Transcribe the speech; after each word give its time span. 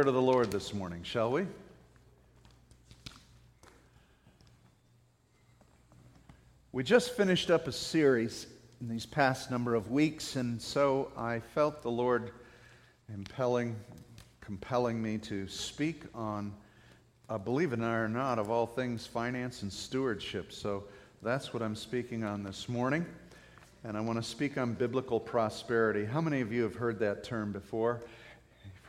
word 0.00 0.08
of 0.08 0.14
the 0.14 0.22
Lord 0.22 0.50
this 0.50 0.72
morning, 0.72 1.02
shall 1.02 1.30
we? 1.30 1.46
We 6.72 6.82
just 6.82 7.14
finished 7.14 7.50
up 7.50 7.68
a 7.68 7.72
series 7.72 8.46
in 8.80 8.88
these 8.88 9.04
past 9.04 9.50
number 9.50 9.74
of 9.74 9.90
weeks, 9.90 10.36
and 10.36 10.62
so 10.62 11.12
I 11.18 11.40
felt 11.40 11.82
the 11.82 11.90
Lord 11.90 12.30
impelling, 13.12 13.76
compelling 14.40 15.02
me 15.02 15.18
to 15.18 15.46
speak 15.46 16.04
on, 16.14 16.54
uh, 17.28 17.36
believe 17.36 17.74
it 17.74 17.80
or 17.80 18.08
not, 18.08 18.38
of 18.38 18.48
all 18.48 18.64
things, 18.64 19.06
finance 19.06 19.60
and 19.60 19.70
stewardship. 19.70 20.50
So 20.50 20.84
that's 21.20 21.52
what 21.52 21.62
I'm 21.62 21.76
speaking 21.76 22.24
on 22.24 22.42
this 22.42 22.70
morning. 22.70 23.04
And 23.84 23.98
I 23.98 24.00
want 24.00 24.16
to 24.16 24.26
speak 24.26 24.56
on 24.56 24.72
biblical 24.72 25.20
prosperity. 25.20 26.06
How 26.06 26.22
many 26.22 26.40
of 26.40 26.54
you 26.54 26.62
have 26.62 26.76
heard 26.76 26.98
that 27.00 27.22
term 27.22 27.52
before? 27.52 28.00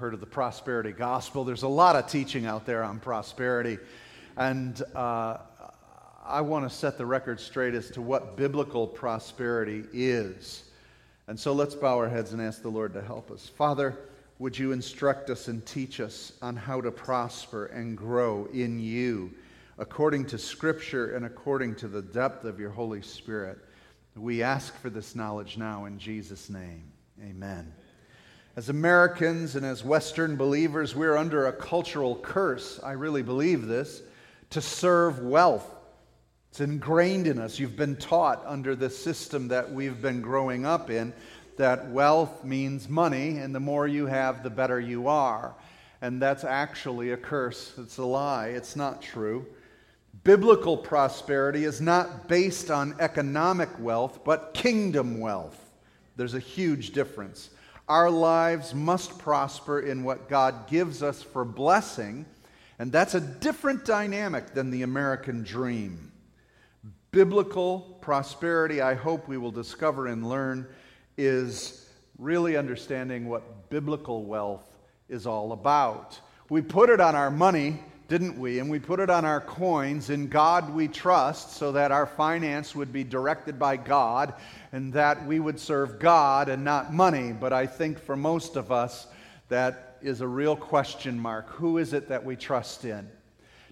Heard 0.02 0.16
of 0.16 0.20
the 0.20 0.26
prosperity 0.26 0.94
gospel. 0.94 1.44
There's 1.44 1.62
a 1.62 1.68
lot 1.68 1.96
of 1.96 2.08
teaching 2.08 2.48
out 2.48 2.66
there 2.66 2.84
on 2.84 3.00
prosperity. 3.00 3.78
And 4.36 4.82
uh, 4.96 5.38
I 6.26 6.42
want 6.42 6.68
to 6.68 6.76
set 6.76 6.98
the 6.98 7.06
record 7.06 7.40
straight 7.40 7.76
as 7.76 7.92
to 7.92 8.02
what 8.02 8.36
biblical 8.36 8.88
prosperity 8.88 9.84
is. 9.94 10.64
And 11.28 11.40
so 11.40 11.54
let's 11.54 11.76
bow 11.76 12.00
our 12.00 12.10
heads 12.10 12.34
and 12.34 12.42
ask 12.42 12.64
the 12.64 12.70
Lord 12.70 12.94
to 12.94 13.02
help 13.04 13.30
us. 13.30 13.48
Father, 13.48 13.96
would 14.40 14.58
you 14.58 14.72
instruct 14.72 15.30
us 15.30 15.48
and 15.50 15.64
teach 15.68 16.00
us 16.00 16.34
on 16.42 16.56
how 16.56 16.82
to 16.82 16.90
prosper 16.90 17.68
and 17.68 17.96
grow 17.96 18.48
in 18.52 18.80
you 18.80 19.32
according 19.78 20.26
to 20.26 20.40
Scripture 20.40 21.16
and 21.16 21.28
according 21.28 21.76
to 21.76 21.88
the 21.88 22.02
depth 22.02 22.44
of 22.44 22.60
your 22.60 22.72
Holy 22.72 23.04
Spirit? 23.04 23.60
We 24.16 24.42
ask 24.42 24.76
for 24.80 24.90
this 24.90 25.14
knowledge 25.14 25.58
now 25.58 25.86
in 25.86 26.00
Jesus' 26.00 26.50
name. 26.50 26.92
Amen. 27.24 27.72
As 28.58 28.68
Americans 28.68 29.56
and 29.56 29.66
as 29.66 29.84
Western 29.84 30.36
believers, 30.36 30.94
we're 30.94 31.16
under 31.16 31.48
a 31.48 31.54
cultural 31.54 32.18
curse. 32.18 32.82
I 32.84 32.92
really 32.92 33.22
believe 33.22 33.66
this 33.66 34.02
to 34.50 34.60
serve 34.60 35.20
wealth. 35.20 35.66
It's 36.50 36.60
ingrained 36.60 37.28
in 37.28 37.40
us. 37.40 37.60
You've 37.60 37.78
been 37.78 37.96
taught 37.96 38.44
under 38.46 38.76
the 38.76 38.90
system 38.90 39.48
that 39.48 39.72
we've 39.72 40.02
been 40.02 40.20
growing 40.20 40.66
up 40.66 40.90
in 40.90 41.14
that 41.56 41.92
wealth 41.92 42.44
means 42.44 42.90
money, 42.90 43.38
and 43.38 43.56
the 43.56 43.60
more 43.62 43.88
you 43.88 44.08
have, 44.08 44.44
the 44.44 44.50
better 44.50 44.82
you 44.82 45.08
are. 45.08 45.56
And 46.02 46.22
that's 46.22 46.44
actually 46.44 47.12
a 47.12 47.18
curse. 47.18 47.72
It's 47.78 48.00
a 48.00 48.06
lie. 48.06 48.48
It's 48.48 48.76
not 48.76 49.02
true. 49.02 49.46
Biblical 50.26 50.76
prosperity 50.76 51.64
is 51.64 51.80
not 51.80 52.28
based 52.28 52.70
on 52.70 52.96
economic 53.00 53.70
wealth, 53.80 54.26
but 54.26 54.54
kingdom 54.54 55.22
wealth. 55.22 55.58
There's 56.18 56.34
a 56.34 56.40
huge 56.40 56.92
difference. 56.92 57.50
Our 57.88 58.10
lives 58.10 58.74
must 58.74 59.18
prosper 59.20 59.80
in 59.80 60.04
what 60.04 60.30
God 60.30 60.68
gives 60.68 61.04
us 61.04 61.22
for 61.22 61.44
blessing, 61.44 62.26
and 62.80 62.92
that's 62.92 63.16
a 63.16 63.22
different 63.22 63.86
dynamic 63.86 64.54
than 64.54 64.72
the 64.72 64.84
American 64.84 65.44
dream. 65.44 66.12
Biblical 67.12 67.98
prosperity, 68.02 68.82
I 68.82 68.94
hope 68.94 69.28
we 69.28 69.38
will 69.38 69.52
discover 69.52 70.08
and 70.08 70.28
learn, 70.28 70.68
is 71.18 71.90
really 72.18 72.56
understanding 72.56 73.28
what 73.28 73.70
biblical 73.70 74.24
wealth 74.24 74.68
is 75.10 75.28
all 75.28 75.52
about. 75.52 76.20
We 76.50 76.62
put 76.62 76.90
it 76.90 77.02
on 77.02 77.16
our 77.16 77.32
money 77.32 77.80
didn't 78.12 78.38
we? 78.38 78.60
And 78.60 78.70
we 78.70 78.78
put 78.78 79.00
it 79.00 79.10
on 79.10 79.24
our 79.24 79.40
coins. 79.40 80.10
In 80.10 80.28
God 80.28 80.76
we 80.76 80.90
trust, 80.90 81.54
so 81.54 81.72
that 81.72 81.94
our 81.94 82.06
finance 82.06 82.76
would 82.76 82.92
be 82.92 83.06
directed 83.06 83.58
by 83.58 83.78
God 83.78 84.34
and 84.74 84.92
that 84.92 85.26
we 85.26 85.40
would 85.40 85.58
serve 85.58 85.98
God 85.98 86.50
and 86.50 86.62
not 86.62 86.94
money. 86.94 87.32
But 87.32 87.54
I 87.54 87.66
think 87.66 87.98
for 87.98 88.18
most 88.18 88.58
of 88.58 88.70
us, 88.70 89.08
that 89.48 89.98
is 90.02 90.20
a 90.20 90.28
real 90.28 90.58
question 90.58 91.18
mark. 91.18 91.52
Who 91.52 91.78
is 91.78 91.94
it 91.94 92.10
that 92.10 92.26
we 92.26 92.36
trust 92.36 92.84
in? 92.84 93.10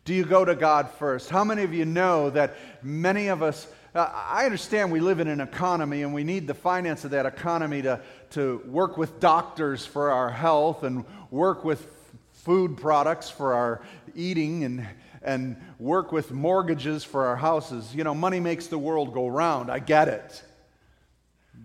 Do 0.05 0.13
you 0.13 0.23
go 0.23 0.45
to 0.45 0.55
God 0.55 0.89
first? 0.89 1.29
How 1.29 1.43
many 1.43 1.63
of 1.63 1.73
you 1.73 1.83
know 1.83 2.29
that 2.29 2.55
many 2.81 3.27
of 3.27 3.43
us, 3.43 3.67
uh, 3.93 4.09
I 4.09 4.45
understand 4.45 4.89
we 4.89 5.01
live 5.01 5.19
in 5.19 5.27
an 5.27 5.41
economy 5.41 6.03
and 6.03 6.13
we 6.13 6.23
need 6.23 6.47
the 6.47 6.53
finance 6.53 7.03
of 7.03 7.11
that 7.11 7.25
economy 7.25 7.81
to, 7.81 7.99
to 8.29 8.61
work 8.67 8.97
with 8.97 9.19
doctors 9.19 9.85
for 9.85 10.11
our 10.11 10.31
health 10.31 10.83
and 10.83 11.03
work 11.29 11.65
with 11.65 11.98
food 12.43 12.77
products 12.77 13.29
for 13.29 13.53
our 13.53 13.81
eating 14.15 14.63
and, 14.63 14.87
and 15.21 15.57
work 15.77 16.11
with 16.11 16.31
mortgages 16.31 17.03
for 17.03 17.25
our 17.27 17.35
houses. 17.35 17.93
You 17.93 18.03
know, 18.03 18.15
money 18.15 18.39
makes 18.39 18.67
the 18.67 18.77
world 18.77 19.13
go 19.13 19.27
round. 19.27 19.69
I 19.69 19.79
get 19.79 20.07
it. 20.07 20.43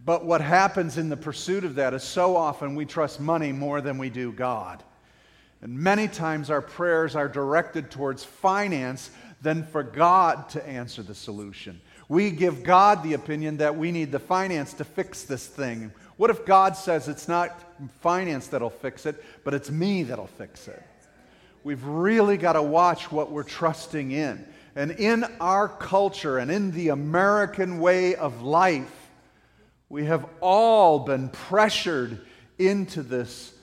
But 0.04 0.24
what 0.24 0.40
happens 0.40 0.98
in 0.98 1.08
the 1.08 1.16
pursuit 1.16 1.64
of 1.64 1.76
that 1.76 1.94
is 1.94 2.02
so 2.02 2.36
often 2.36 2.74
we 2.74 2.84
trust 2.84 3.20
money 3.20 3.52
more 3.52 3.80
than 3.80 3.98
we 3.98 4.10
do 4.10 4.32
God. 4.32 4.82
And 5.62 5.78
many 5.78 6.08
times 6.08 6.50
our 6.50 6.60
prayers 6.60 7.16
are 7.16 7.28
directed 7.28 7.90
towards 7.90 8.24
finance 8.24 9.10
than 9.40 9.64
for 9.64 9.82
God 9.82 10.48
to 10.50 10.68
answer 10.68 11.02
the 11.02 11.14
solution. 11.14 11.80
We 12.08 12.30
give 12.30 12.64
God 12.64 13.02
the 13.02 13.14
opinion 13.14 13.58
that 13.58 13.76
we 13.76 13.92
need 13.92 14.12
the 14.12 14.18
finance 14.18 14.74
to 14.74 14.84
fix 14.84 15.22
this 15.22 15.46
thing. 15.46 15.92
What 16.16 16.30
if 16.30 16.44
God 16.44 16.76
says 16.76 17.08
it's 17.08 17.28
not 17.28 17.60
finance 18.00 18.48
that'll 18.48 18.70
fix 18.70 19.06
it, 19.06 19.22
but 19.42 19.54
it's 19.54 19.70
me 19.70 20.04
that'll 20.04 20.26
fix 20.26 20.68
it? 20.68 20.82
We've 21.64 21.84
really 21.84 22.36
got 22.36 22.52
to 22.52 22.62
watch 22.62 23.10
what 23.10 23.30
we're 23.30 23.42
trusting 23.42 24.12
in. 24.12 24.46
And 24.76 24.90
in 24.92 25.24
our 25.40 25.68
culture 25.68 26.38
and 26.38 26.50
in 26.50 26.72
the 26.72 26.88
American 26.88 27.78
way 27.78 28.14
of 28.14 28.42
life, 28.42 28.92
we 29.88 30.04
have 30.06 30.26
all 30.40 31.00
been 31.00 31.28
pressured 31.28 32.20
into 32.58 33.02
this 33.02 33.54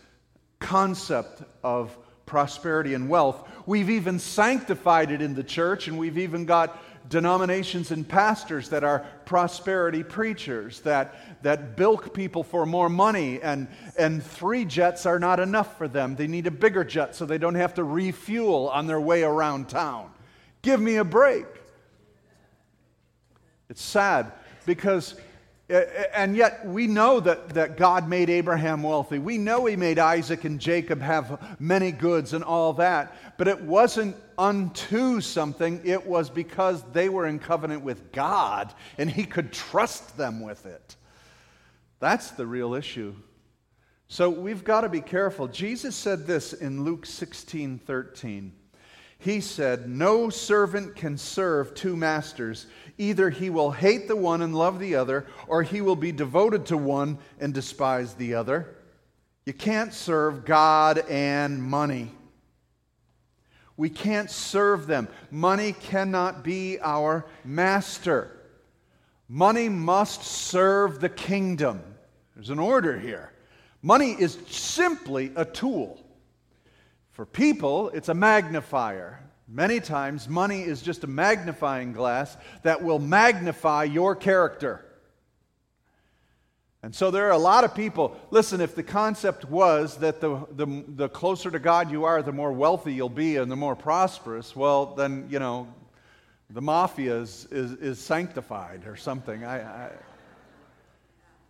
concept 0.60 1.44
of 1.64 1.96
prosperity 2.26 2.94
and 2.94 3.10
wealth. 3.10 3.48
We've 3.66 3.90
even 3.90 4.20
sanctified 4.20 5.12
it 5.12 5.22
in 5.22 5.36
the 5.36 5.44
church, 5.44 5.88
and 5.88 5.98
we've 5.98 6.18
even 6.18 6.46
got 6.46 6.82
denominations 7.10 7.92
and 7.92 8.08
pastors 8.08 8.70
that 8.70 8.84
are 8.84 9.06
prosperity 9.26 10.04
preachers 10.04 10.82
that, 10.82 11.44
that 11.44 11.76
bilk 11.76 12.14
people 12.14 12.44
for 12.44 12.66
more 12.66 12.90
money, 12.90 13.42
and, 13.42 13.68
and 13.98 14.24
three 14.24 14.66
jets 14.66 15.06
are 15.06 15.20
not 15.20 15.40
enough 15.40 15.78
for 15.78 15.88
them. 15.88 16.16
They 16.16 16.28
need 16.28 16.48
a 16.48 16.52
bigger 16.52 16.84
jet 16.84 17.16
so 17.16 17.26
they 17.26 17.38
don't 17.38 17.56
have 17.56 17.74
to 17.76 17.84
refuel 17.84 18.70
on 18.70 18.88
their 18.88 19.02
way 19.02 19.24
around 19.24 19.70
town. 19.70 20.12
Give 20.62 20.80
me 20.80 20.98
a 20.98 21.04
break. 21.04 21.46
It's 23.70 23.82
sad 23.82 24.32
because 24.66 25.16
and 26.14 26.36
yet 26.36 26.66
we 26.66 26.88
know 26.88 27.20
that, 27.20 27.50
that 27.50 27.78
God 27.78 28.10
made 28.10 28.30
Abraham 28.30 28.84
wealthy. 28.84 29.20
We 29.20 29.38
know 29.38 29.66
he 29.66 29.76
made 29.76 30.00
Isaac 30.00 30.44
and 30.44 30.60
Jacob 30.60 31.02
have 31.02 31.56
many 31.60 31.92
goods 31.92 32.34
and 32.34 32.44
all 32.44 32.74
that. 32.74 33.16
But 33.38 33.48
it 33.48 33.62
wasn't 33.62 34.16
unto 34.38 35.22
something, 35.22 35.82
it 35.84 36.06
was 36.06 36.30
because 36.30 36.84
they 36.92 37.10
were 37.10 37.28
in 37.28 37.40
covenant 37.40 37.84
with 37.84 38.12
God 38.12 38.74
and 38.98 39.10
he 39.10 39.26
could 39.26 39.54
trust 39.54 40.18
them 40.18 40.42
with 40.42 40.66
it. 40.66 40.96
That's 42.00 42.32
the 42.32 42.48
real 42.48 42.74
issue. 42.74 43.16
So 44.08 44.30
we've 44.30 44.64
got 44.64 44.82
to 44.82 44.90
be 44.90 45.02
careful. 45.02 45.48
Jesus 45.48 45.96
said 45.96 46.28
this 46.28 46.52
in 46.54 46.84
Luke 46.84 47.06
16 47.06 47.80
13. 47.80 48.54
He 49.22 49.40
said, 49.40 49.88
No 49.88 50.30
servant 50.30 50.96
can 50.96 51.16
serve 51.16 51.76
two 51.76 51.96
masters. 51.96 52.66
Either 52.98 53.30
he 53.30 53.50
will 53.50 53.72
hate 53.72 54.08
the 54.08 54.16
one 54.16 54.42
and 54.42 54.56
love 54.56 54.80
the 54.80 54.96
other, 54.96 55.26
or 55.48 55.64
he 55.64 55.82
will 55.82 55.96
be 55.96 56.12
devoted 56.12 56.66
to 56.68 56.78
one 56.78 57.18
and 57.40 57.54
despise 57.54 58.14
the 58.14 58.36
other. 58.36 58.76
You 59.46 59.54
can't 59.54 59.94
serve 59.94 60.46
God 60.46 61.00
and 61.10 61.62
money. 61.62 62.12
We 63.78 63.90
can't 63.90 64.30
serve 64.30 64.86
them. 64.86 65.08
Money 65.32 65.74
cannot 65.74 66.44
be 66.44 66.80
our 66.80 67.26
master. 67.44 68.38
Money 69.28 69.70
must 69.70 70.24
serve 70.24 71.00
the 71.00 71.10
kingdom. 71.10 71.82
There's 72.36 72.50
an 72.50 72.60
order 72.60 73.00
here. 73.00 73.32
Money 73.82 74.12
is 74.12 74.38
simply 74.48 75.32
a 75.36 75.46
tool. 75.46 76.00
For 77.12 77.26
people, 77.26 77.90
it's 77.90 78.10
a 78.10 78.14
magnifier. 78.14 79.20
Many 79.54 79.82
times, 79.82 80.30
money 80.30 80.62
is 80.62 80.82
just 80.82 81.04
a 81.04 81.08
magnifying 81.08 81.92
glass 81.92 82.38
that 82.64 82.82
will 82.82 83.00
magnify 83.00 83.84
your 83.84 84.16
character. 84.16 84.86
And 86.82 86.96
so 86.96 87.12
there 87.12 87.28
are 87.28 87.32
a 87.32 87.38
lot 87.38 87.66
of 87.66 87.76
people. 87.76 88.18
Listen, 88.32 88.62
if 88.62 88.76
the 88.76 88.84
concept 88.84 89.44
was 89.44 89.98
that 89.98 90.22
the, 90.22 90.48
the, 90.52 90.84
the 90.88 91.10
closer 91.10 91.52
to 91.52 91.60
God 91.60 91.92
you 91.92 92.06
are, 92.06 92.24
the 92.24 92.32
more 92.32 92.54
wealthy 92.54 92.94
you'll 92.94 93.10
be 93.10 93.36
and 93.36 93.52
the 93.52 93.58
more 93.58 93.76
prosperous, 93.76 94.56
well, 94.56 94.96
then, 94.96 95.28
you 95.30 95.38
know, 95.38 95.68
the 96.50 96.62
mafia 96.62 97.18
is, 97.18 97.46
is, 97.52 97.74
is 97.74 98.00
sanctified 98.00 98.88
or 98.88 98.96
something. 98.96 99.44
I, 99.44 99.88
I, 99.88 99.90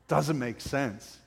doesn't 0.08 0.40
make 0.40 0.60
sense, 0.60 1.20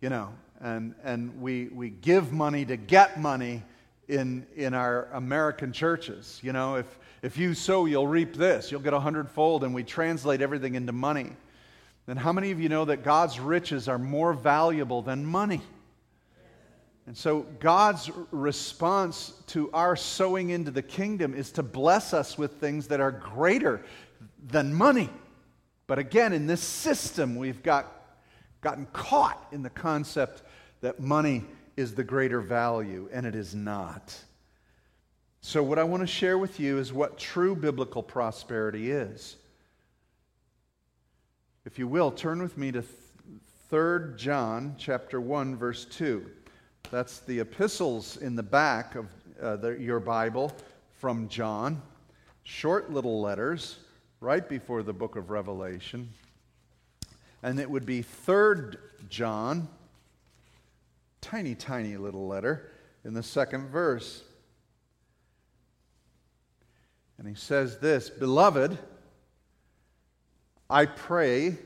you 0.00 0.08
know. 0.08 0.32
And, 0.60 0.94
and 1.04 1.40
we, 1.40 1.66
we 1.66 1.90
give 1.90 2.32
money 2.32 2.64
to 2.64 2.76
get 2.76 3.20
money 3.20 3.62
in, 4.12 4.46
in 4.54 4.74
our 4.74 5.08
American 5.12 5.72
churches. 5.72 6.38
You 6.42 6.52
know, 6.52 6.76
if, 6.76 6.98
if 7.22 7.36
you 7.36 7.54
sow, 7.54 7.86
you'll 7.86 8.06
reap 8.06 8.34
this, 8.34 8.70
you'll 8.70 8.80
get 8.80 8.92
a 8.92 9.00
hundredfold, 9.00 9.64
and 9.64 9.74
we 9.74 9.82
translate 9.82 10.40
everything 10.40 10.74
into 10.74 10.92
money 10.92 11.32
then 12.06 12.16
how 12.16 12.32
many 12.32 12.50
of 12.50 12.60
you 12.60 12.68
know 12.68 12.84
that 12.84 13.04
God's 13.04 13.38
riches 13.38 13.88
are 13.88 13.98
more 13.98 14.32
valuable 14.32 15.02
than 15.02 15.24
money? 15.24 15.60
And 17.06 17.16
so, 17.16 17.46
God's 17.58 18.10
response 18.30 19.34
to 19.48 19.70
our 19.72 19.96
sowing 19.96 20.50
into 20.50 20.70
the 20.70 20.82
kingdom 20.82 21.34
is 21.34 21.50
to 21.52 21.62
bless 21.62 22.14
us 22.14 22.38
with 22.38 22.52
things 22.52 22.88
that 22.88 23.00
are 23.00 23.10
greater 23.10 23.82
than 24.46 24.72
money. 24.72 25.10
But 25.88 25.98
again, 25.98 26.32
in 26.32 26.46
this 26.46 26.60
system, 26.60 27.34
we've 27.36 27.62
got, 27.62 27.92
gotten 28.60 28.86
caught 28.92 29.48
in 29.50 29.62
the 29.62 29.70
concept 29.70 30.42
that 30.80 31.00
money 31.00 31.44
is 31.76 31.94
the 31.94 32.04
greater 32.04 32.40
value, 32.40 33.08
and 33.12 33.26
it 33.26 33.34
is 33.34 33.54
not. 33.54 34.16
So, 35.40 35.62
what 35.62 35.78
I 35.78 35.84
want 35.84 36.02
to 36.02 36.06
share 36.06 36.38
with 36.38 36.60
you 36.60 36.78
is 36.78 36.92
what 36.92 37.18
true 37.18 37.56
biblical 37.56 38.02
prosperity 38.02 38.90
is. 38.92 39.36
If 41.64 41.78
you 41.78 41.88
will, 41.88 42.10
turn 42.10 42.42
with 42.42 42.56
me 42.56 42.72
to 42.72 42.84
3 43.70 44.16
John 44.16 44.74
chapter 44.78 45.20
1 45.20 45.56
verse 45.56 45.84
2. 45.86 46.26
That's 46.90 47.20
the 47.20 47.40
epistles 47.40 48.18
in 48.18 48.36
the 48.36 48.42
back 48.42 48.96
of 48.96 49.06
uh, 49.40 49.56
the, 49.56 49.70
your 49.70 49.98
Bible 49.98 50.52
from 50.98 51.28
John. 51.28 51.80
Short 52.44 52.92
little 52.92 53.20
letters 53.20 53.78
right 54.20 54.48
before 54.48 54.82
the 54.82 54.92
book 54.92 55.16
of 55.16 55.30
Revelation. 55.30 56.08
And 57.42 57.58
it 57.58 57.68
would 57.68 57.86
be 57.86 58.02
3 58.02 58.74
John, 59.08 59.68
tiny, 61.22 61.54
tiny 61.54 61.96
little 61.96 62.28
letter 62.28 62.70
in 63.02 63.14
the 63.14 63.22
second 63.22 63.70
verse. 63.70 64.22
And 67.16 67.26
he 67.26 67.34
says 67.34 67.78
this 67.78 68.10
Beloved, 68.10 68.76
I 70.68 70.84
pray 70.84 71.56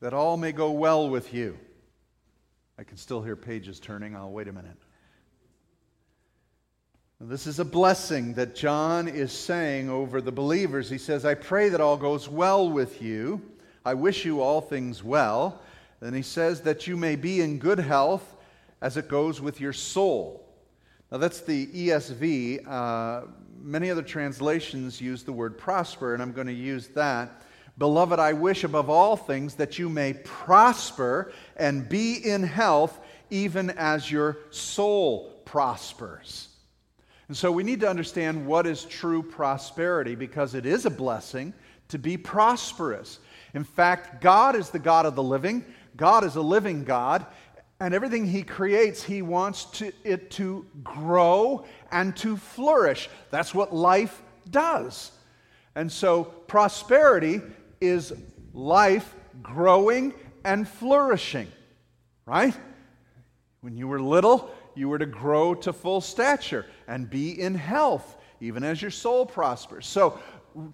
that 0.00 0.12
all 0.12 0.36
may 0.36 0.50
go 0.50 0.72
well 0.72 1.08
with 1.08 1.32
you 1.32 1.56
I 2.76 2.82
can 2.82 2.96
still 2.96 3.22
hear 3.22 3.36
pages 3.36 3.78
turning. 3.78 4.16
I'll 4.16 4.32
wait 4.32 4.48
a 4.48 4.52
minute. 4.52 4.76
This 7.20 7.46
is 7.46 7.60
a 7.60 7.64
blessing 7.64 8.34
that 8.34 8.56
John 8.56 9.06
is 9.06 9.32
saying 9.32 9.88
over 9.88 10.20
the 10.20 10.32
believers. 10.32 10.90
He 10.90 10.98
says, 10.98 11.24
I 11.24 11.34
pray 11.34 11.68
that 11.68 11.80
all 11.80 11.96
goes 11.96 12.28
well 12.28 12.68
with 12.68 13.00
you. 13.00 13.40
I 13.84 13.94
wish 13.94 14.24
you 14.24 14.40
all 14.40 14.60
things 14.60 15.04
well. 15.04 15.62
Then 16.00 16.14
he 16.14 16.22
says 16.22 16.62
that 16.62 16.86
you 16.88 16.96
may 16.96 17.14
be 17.14 17.40
in 17.40 17.58
good 17.58 17.78
health 17.78 18.33
as 18.80 18.96
it 18.96 19.08
goes 19.08 19.40
with 19.40 19.60
your 19.60 19.72
soul. 19.72 20.44
Now, 21.10 21.18
that's 21.18 21.40
the 21.40 21.66
ESV. 21.66 22.66
Uh, 22.66 23.26
many 23.60 23.90
other 23.90 24.02
translations 24.02 25.00
use 25.00 25.22
the 25.22 25.32
word 25.32 25.56
prosper, 25.56 26.14
and 26.14 26.22
I'm 26.22 26.32
going 26.32 26.46
to 26.46 26.52
use 26.52 26.88
that. 26.88 27.42
Beloved, 27.76 28.20
I 28.20 28.32
wish 28.32 28.62
above 28.62 28.88
all 28.88 29.16
things 29.16 29.54
that 29.56 29.78
you 29.78 29.88
may 29.88 30.14
prosper 30.14 31.32
and 31.56 31.88
be 31.88 32.14
in 32.14 32.42
health, 32.42 33.00
even 33.30 33.70
as 33.70 34.10
your 34.10 34.38
soul 34.50 35.40
prospers. 35.44 36.48
And 37.28 37.36
so 37.36 37.50
we 37.50 37.64
need 37.64 37.80
to 37.80 37.88
understand 37.88 38.46
what 38.46 38.66
is 38.66 38.84
true 38.84 39.22
prosperity 39.22 40.14
because 40.14 40.54
it 40.54 40.66
is 40.66 40.84
a 40.86 40.90
blessing 40.90 41.54
to 41.88 41.98
be 41.98 42.16
prosperous. 42.16 43.18
In 43.54 43.64
fact, 43.64 44.20
God 44.20 44.54
is 44.54 44.70
the 44.70 44.78
God 44.78 45.06
of 45.06 45.14
the 45.14 45.22
living, 45.22 45.64
God 45.96 46.24
is 46.24 46.36
a 46.36 46.42
living 46.42 46.84
God, 46.84 47.26
and 47.80 47.94
everything 47.94 48.26
He 48.26 48.42
creates, 48.42 49.02
He 49.02 49.22
wants 49.22 49.64
to, 49.76 49.92
it 50.04 50.30
to 50.32 50.66
grow 50.82 51.64
and 51.90 52.16
to 52.18 52.36
flourish. 52.36 53.08
That's 53.30 53.54
what 53.54 53.74
life 53.74 54.22
does. 54.50 55.12
And 55.74 55.90
so 55.90 56.24
prosperity 56.24 57.40
is 57.80 58.12
life 58.52 59.14
growing 59.42 60.14
and 60.44 60.68
flourishing, 60.68 61.48
right? 62.26 62.54
When 63.60 63.76
you 63.76 63.88
were 63.88 64.00
little, 64.00 64.50
you 64.74 64.88
were 64.88 64.98
to 64.98 65.06
grow 65.06 65.54
to 65.54 65.72
full 65.72 66.00
stature 66.00 66.66
and 66.86 67.08
be 67.08 67.40
in 67.40 67.54
health, 67.54 68.16
even 68.40 68.62
as 68.62 68.82
your 68.82 68.90
soul 68.90 69.26
prospers. 69.26 69.86
So, 69.86 70.18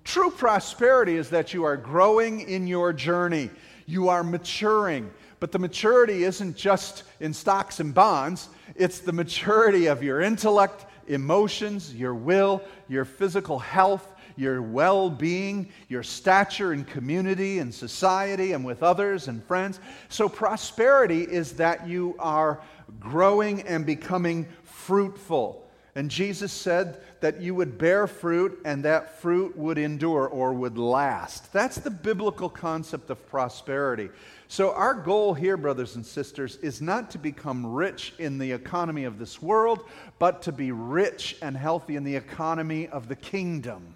true 0.05 0.31
prosperity 0.31 1.17
is 1.17 1.31
that 1.31 1.55
you 1.55 1.65
are 1.65 1.77
growing 1.77 2.41
in 2.41 2.67
your 2.67 2.93
journey, 2.93 3.51
you 3.87 4.09
are 4.09 4.23
maturing. 4.23 5.11
But 5.41 5.53
the 5.53 5.59
maturity 5.59 6.25
isn't 6.25 6.57
just 6.57 7.05
in 7.19 7.33
stocks 7.33 7.81
and 7.81 7.95
bonds, 7.95 8.49
it's 8.77 9.01
the 9.01 9.13
maturity 9.13 9.87
of 9.87 10.03
your 10.03 10.21
intellect, 10.21 10.87
emotions, 11.09 11.95
your 11.95 12.15
will, 12.15 12.63
your 12.89 13.05
physical 13.05 13.59
health, 13.59 14.07
your 14.37 14.63
well 14.63 15.11
being, 15.11 15.69
your 15.89 16.03
stature 16.03 16.73
in 16.73 16.85
community 16.85 17.59
and 17.59 17.75
society 17.75 18.53
and 18.53 18.65
with 18.65 18.83
others 18.83 19.29
and 19.29 19.43
friends. 19.45 19.81
So, 20.09 20.29
prosperity 20.29 21.23
is 21.23 21.55
that 21.55 21.89
you 21.89 22.17
are 22.19 22.61
growing 22.99 23.63
and 23.63 23.85
becoming 23.85 24.47
fruitful. 24.63 25.67
And 25.95 26.11
Jesus 26.11 26.53
said 26.53 27.03
that 27.21 27.41
you 27.41 27.55
would 27.55 27.77
bear 27.77 28.07
fruit 28.07 28.61
and 28.65 28.85
that 28.85 29.21
fruit 29.21 29.57
would 29.57 29.77
endure 29.77 30.29
or 30.29 30.53
would 30.53 30.79
last. 30.79 31.53
That's 31.53 31.77
the 31.77 31.91
biblical 31.91 32.49
concept 32.49 33.11
of 33.11 33.27
prosperity. 33.29 34.09
So, 34.53 34.73
our 34.73 34.95
goal 34.95 35.33
here, 35.33 35.57
brothers 35.57 35.95
and 35.95 36.05
sisters, 36.05 36.57
is 36.57 36.83
not 36.83 37.13
to 37.13 37.19
become 37.19 37.65
rich 37.65 38.15
in 38.19 38.37
the 38.37 38.51
economy 38.51 39.05
of 39.05 39.19
this 39.19 39.41
world, 39.41 39.85
but 40.19 40.43
to 40.43 40.53
be 40.53 40.73
rich 40.73 41.37
and 41.41 41.57
healthy 41.57 41.95
in 41.95 42.03
the 42.05 42.17
economy 42.17 42.89
of 42.89 43.09
the 43.09 43.17
kingdom 43.17 43.95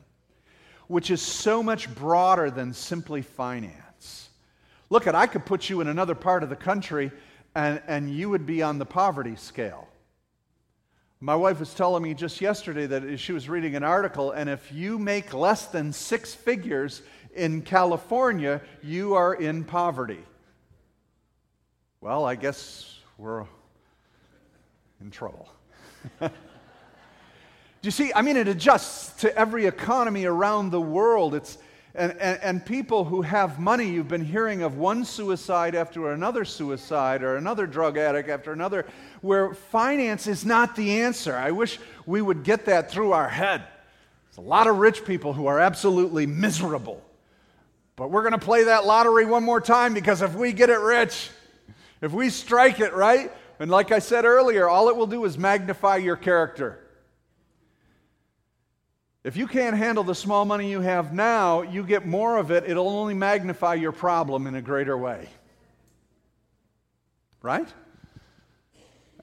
which 0.88 1.10
is 1.10 1.22
so 1.22 1.62
much 1.62 1.92
broader 1.94 2.50
than 2.50 2.72
simply 2.72 3.22
finance. 3.22 4.28
Look 4.90 5.06
at, 5.06 5.14
I 5.14 5.26
could 5.26 5.46
put 5.46 5.70
you 5.70 5.80
in 5.80 5.88
another 5.88 6.14
part 6.14 6.42
of 6.42 6.50
the 6.50 6.56
country 6.56 7.10
and, 7.54 7.80
and 7.86 8.10
you 8.10 8.30
would 8.30 8.46
be 8.46 8.62
on 8.62 8.78
the 8.78 8.84
poverty 8.84 9.36
scale. 9.36 9.88
My 11.20 11.34
wife 11.34 11.60
was 11.60 11.72
telling 11.72 12.02
me 12.02 12.12
just 12.12 12.40
yesterday 12.40 12.86
that 12.86 13.18
she 13.18 13.32
was 13.32 13.48
reading 13.48 13.76
an 13.76 13.82
article, 13.82 14.32
and 14.32 14.50
if 14.50 14.72
you 14.72 14.98
make 14.98 15.32
less 15.32 15.66
than 15.66 15.92
six 15.92 16.34
figures 16.34 17.00
in 17.34 17.62
California, 17.62 18.60
you 18.82 19.14
are 19.14 19.34
in 19.34 19.64
poverty. 19.64 20.20
Well, 22.04 22.26
I 22.26 22.34
guess 22.34 22.98
we're 23.16 23.46
in 25.00 25.10
trouble. 25.10 25.48
Do 26.20 26.28
you 27.80 27.90
see? 27.90 28.12
I 28.14 28.20
mean, 28.20 28.36
it 28.36 28.46
adjusts 28.46 29.22
to 29.22 29.34
every 29.34 29.64
economy 29.64 30.26
around 30.26 30.68
the 30.68 30.82
world. 30.82 31.34
It's, 31.34 31.56
and, 31.94 32.12
and, 32.20 32.38
and, 32.42 32.66
people 32.66 33.06
who 33.06 33.22
have 33.22 33.58
money, 33.58 33.88
you've 33.88 34.08
been 34.08 34.22
hearing 34.22 34.60
of 34.60 34.76
one 34.76 35.06
suicide 35.06 35.74
after 35.74 36.12
another 36.12 36.44
suicide 36.44 37.22
or 37.22 37.38
another 37.38 37.66
drug 37.66 37.96
addict 37.96 38.28
after 38.28 38.52
another, 38.52 38.84
where 39.22 39.54
finance 39.54 40.26
is 40.26 40.44
not 40.44 40.76
the 40.76 41.00
answer. 41.00 41.34
I 41.34 41.52
wish 41.52 41.78
we 42.04 42.20
would 42.20 42.42
get 42.42 42.66
that 42.66 42.90
through 42.90 43.12
our 43.12 43.30
head. 43.30 43.62
There's 44.26 44.46
a 44.46 44.50
lot 44.50 44.66
of 44.66 44.76
rich 44.76 45.06
people 45.06 45.32
who 45.32 45.46
are 45.46 45.58
absolutely 45.58 46.26
miserable. 46.26 47.02
But 47.96 48.10
we're 48.10 48.24
going 48.24 48.38
to 48.38 48.38
play 48.38 48.64
that 48.64 48.84
lottery 48.84 49.24
one 49.24 49.42
more 49.42 49.62
time 49.62 49.94
because 49.94 50.20
if 50.20 50.34
we 50.34 50.52
get 50.52 50.68
it 50.68 50.80
rich, 50.80 51.30
if 52.04 52.12
we 52.12 52.28
strike 52.28 52.80
it 52.80 52.92
right, 52.92 53.32
and 53.58 53.70
like 53.70 53.90
I 53.90 53.98
said 53.98 54.24
earlier, 54.26 54.68
all 54.68 54.88
it 54.88 54.96
will 54.96 55.06
do 55.06 55.24
is 55.24 55.38
magnify 55.38 55.96
your 55.96 56.16
character. 56.16 56.80
If 59.22 59.38
you 59.38 59.46
can't 59.46 59.74
handle 59.74 60.04
the 60.04 60.14
small 60.14 60.44
money 60.44 60.70
you 60.70 60.82
have 60.82 61.14
now, 61.14 61.62
you 61.62 61.82
get 61.82 62.06
more 62.06 62.36
of 62.36 62.50
it, 62.50 62.64
it'll 62.68 62.90
only 62.90 63.14
magnify 63.14 63.74
your 63.74 63.92
problem 63.92 64.46
in 64.46 64.54
a 64.54 64.60
greater 64.60 64.98
way. 64.98 65.30
Right? 67.40 67.72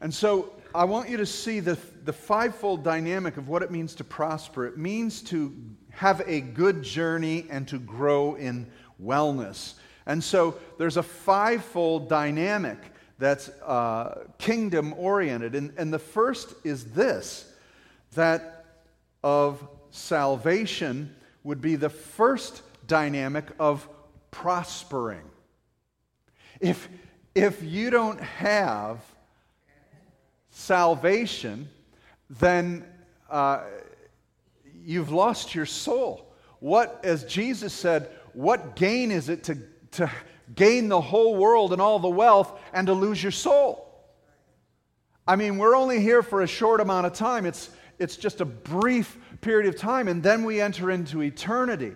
And 0.01 0.11
so 0.11 0.53
I 0.73 0.85
want 0.85 1.07
you 1.07 1.17
to 1.17 1.25
see 1.27 1.59
the, 1.59 1.77
the 2.03 2.13
fivefold 2.13 2.83
dynamic 2.83 3.37
of 3.37 3.47
what 3.47 3.61
it 3.61 3.69
means 3.69 3.93
to 3.95 4.03
prosper. 4.03 4.65
It 4.65 4.79
means 4.79 5.21
to 5.23 5.55
have 5.91 6.23
a 6.25 6.41
good 6.41 6.81
journey 6.81 7.45
and 7.51 7.67
to 7.67 7.77
grow 7.77 8.33
in 8.33 8.71
wellness. 8.99 9.75
And 10.05 10.23
so 10.23 10.55
there's 10.77 10.97
a 10.97 11.03
fivefold 11.03 12.09
dynamic 12.09 12.77
that's 13.19 13.49
uh, 13.49 14.25
kingdom 14.39 14.93
oriented. 14.97 15.53
And, 15.55 15.73
and 15.77 15.93
the 15.93 15.99
first 15.99 16.53
is 16.63 16.85
this 16.85 17.53
that 18.15 18.65
of 19.23 19.65
salvation 19.91 21.15
would 21.43 21.61
be 21.61 21.75
the 21.75 21.89
first 21.89 22.61
dynamic 22.87 23.45
of 23.59 23.87
prospering. 24.31 25.23
If, 26.59 26.89
if 27.33 27.63
you 27.63 27.89
don't 27.89 28.19
have 28.19 28.99
salvation, 30.49 31.69
then 32.29 32.85
uh, 33.29 33.61
you've 34.83 35.11
lost 35.11 35.55
your 35.55 35.65
soul. 35.65 36.33
What, 36.59 36.99
as 37.03 37.23
Jesus 37.23 37.73
said, 37.73 38.09
what 38.33 38.75
gain 38.75 39.11
is 39.11 39.29
it 39.29 39.43
to, 39.45 39.57
to 39.91 40.11
gain 40.55 40.89
the 40.89 41.01
whole 41.01 41.35
world 41.35 41.73
and 41.73 41.81
all 41.81 41.99
the 41.99 42.09
wealth 42.09 42.59
and 42.73 42.87
to 42.87 42.93
lose 42.93 43.21
your 43.21 43.31
soul? 43.31 43.87
I 45.27 45.35
mean, 45.35 45.57
we're 45.57 45.75
only 45.75 46.01
here 46.01 46.23
for 46.23 46.41
a 46.41 46.47
short 46.47 46.81
amount 46.81 47.05
of 47.05 47.13
time. 47.13 47.45
It's, 47.45 47.69
it's 47.99 48.17
just 48.17 48.41
a 48.41 48.45
brief 48.45 49.17
period 49.41 49.67
of 49.67 49.79
time, 49.79 50.07
and 50.07 50.21
then 50.21 50.43
we 50.43 50.59
enter 50.59 50.91
into 50.91 51.21
eternity. 51.21 51.93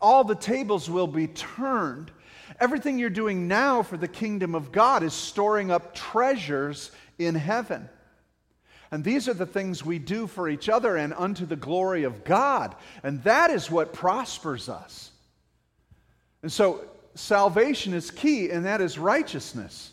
All 0.00 0.24
the 0.24 0.34
tables 0.34 0.88
will 0.88 1.06
be 1.06 1.26
turned. 1.26 2.10
Everything 2.58 2.98
you're 2.98 3.10
doing 3.10 3.48
now 3.48 3.82
for 3.82 3.96
the 3.96 4.08
kingdom 4.08 4.54
of 4.54 4.72
God 4.72 5.02
is 5.02 5.12
storing 5.12 5.70
up 5.70 5.94
treasures 5.94 6.90
in 7.18 7.34
heaven. 7.34 7.88
And 8.90 9.04
these 9.04 9.28
are 9.28 9.34
the 9.34 9.46
things 9.46 9.84
we 9.84 9.98
do 9.98 10.26
for 10.26 10.48
each 10.48 10.68
other 10.68 10.96
and 10.96 11.14
unto 11.14 11.46
the 11.46 11.56
glory 11.56 12.04
of 12.04 12.24
God. 12.24 12.74
And 13.02 13.22
that 13.24 13.50
is 13.50 13.70
what 13.70 13.92
prospers 13.92 14.68
us. 14.68 15.10
And 16.42 16.50
so 16.50 16.84
salvation 17.14 17.92
is 17.92 18.10
key, 18.10 18.50
and 18.50 18.64
that 18.66 18.80
is 18.80 18.98
righteousness. 18.98 19.92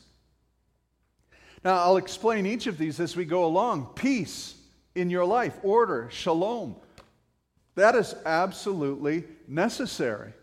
Now, 1.64 1.78
I'll 1.78 1.98
explain 1.98 2.46
each 2.46 2.68
of 2.68 2.78
these 2.78 3.00
as 3.00 3.16
we 3.16 3.26
go 3.26 3.46
along. 3.46 3.88
Peace 3.96 4.56
in 4.96 5.10
your 5.10 5.26
life, 5.26 5.58
order, 5.64 6.08
shalom. 6.12 6.76
That 7.76 7.96
is 7.96 8.16
absolutely 8.26 9.24
necessary. 9.48 10.34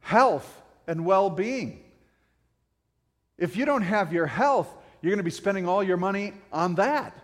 Health 0.00 0.62
and 0.86 1.04
well 1.04 1.30
being. 1.30 1.82
If 3.38 3.56
you 3.56 3.64
don't 3.64 3.82
have 3.82 4.12
your 4.12 4.26
health, 4.26 4.68
you're 5.02 5.10
going 5.10 5.18
to 5.18 5.24
be 5.24 5.30
spending 5.30 5.68
all 5.68 5.82
your 5.82 5.96
money 5.96 6.32
on 6.52 6.76
that. 6.76 7.16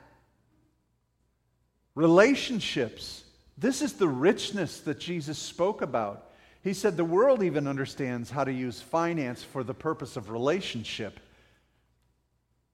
Relationships. 1.94 3.24
This 3.56 3.82
is 3.82 3.94
the 3.94 4.08
richness 4.08 4.80
that 4.80 4.98
Jesus 4.98 5.38
spoke 5.38 5.82
about. 5.82 6.31
He 6.62 6.74
said 6.74 6.96
the 6.96 7.04
world 7.04 7.42
even 7.42 7.66
understands 7.66 8.30
how 8.30 8.44
to 8.44 8.52
use 8.52 8.80
finance 8.80 9.42
for 9.42 9.64
the 9.64 9.74
purpose 9.74 10.16
of 10.16 10.30
relationship. 10.30 11.18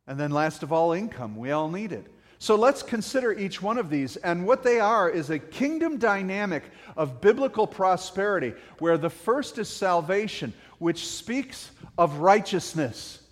And 0.07 0.21
then, 0.21 0.31
last 0.31 0.63
of 0.63 0.73
all, 0.73 0.93
income. 0.93 1.37
We 1.37 1.51
all 1.51 1.71
need 1.71 1.93
it. 1.93 2.07
So 2.39 2.55
let's 2.55 2.83
consider 2.83 3.33
each 3.33 3.61
one 3.61 3.79
of 3.79 3.91
these. 3.91 4.17
And 4.17 4.47
what 4.47 4.63
they 4.63 4.79
are 4.79 5.11
is 5.11 5.31
a 5.31 5.39
kingdom 5.39 5.99
dynamic 5.99 6.63
of 6.97 7.21
biblical 7.21 7.67
prosperity, 7.67 8.55
where 8.79 8.97
the 8.97 9.11
first 9.11 9.59
is 9.59 9.69
salvation, 9.69 10.53
which 10.79 11.07
speaks 11.07 11.71
of 11.97 12.19
righteousness. 12.19 13.23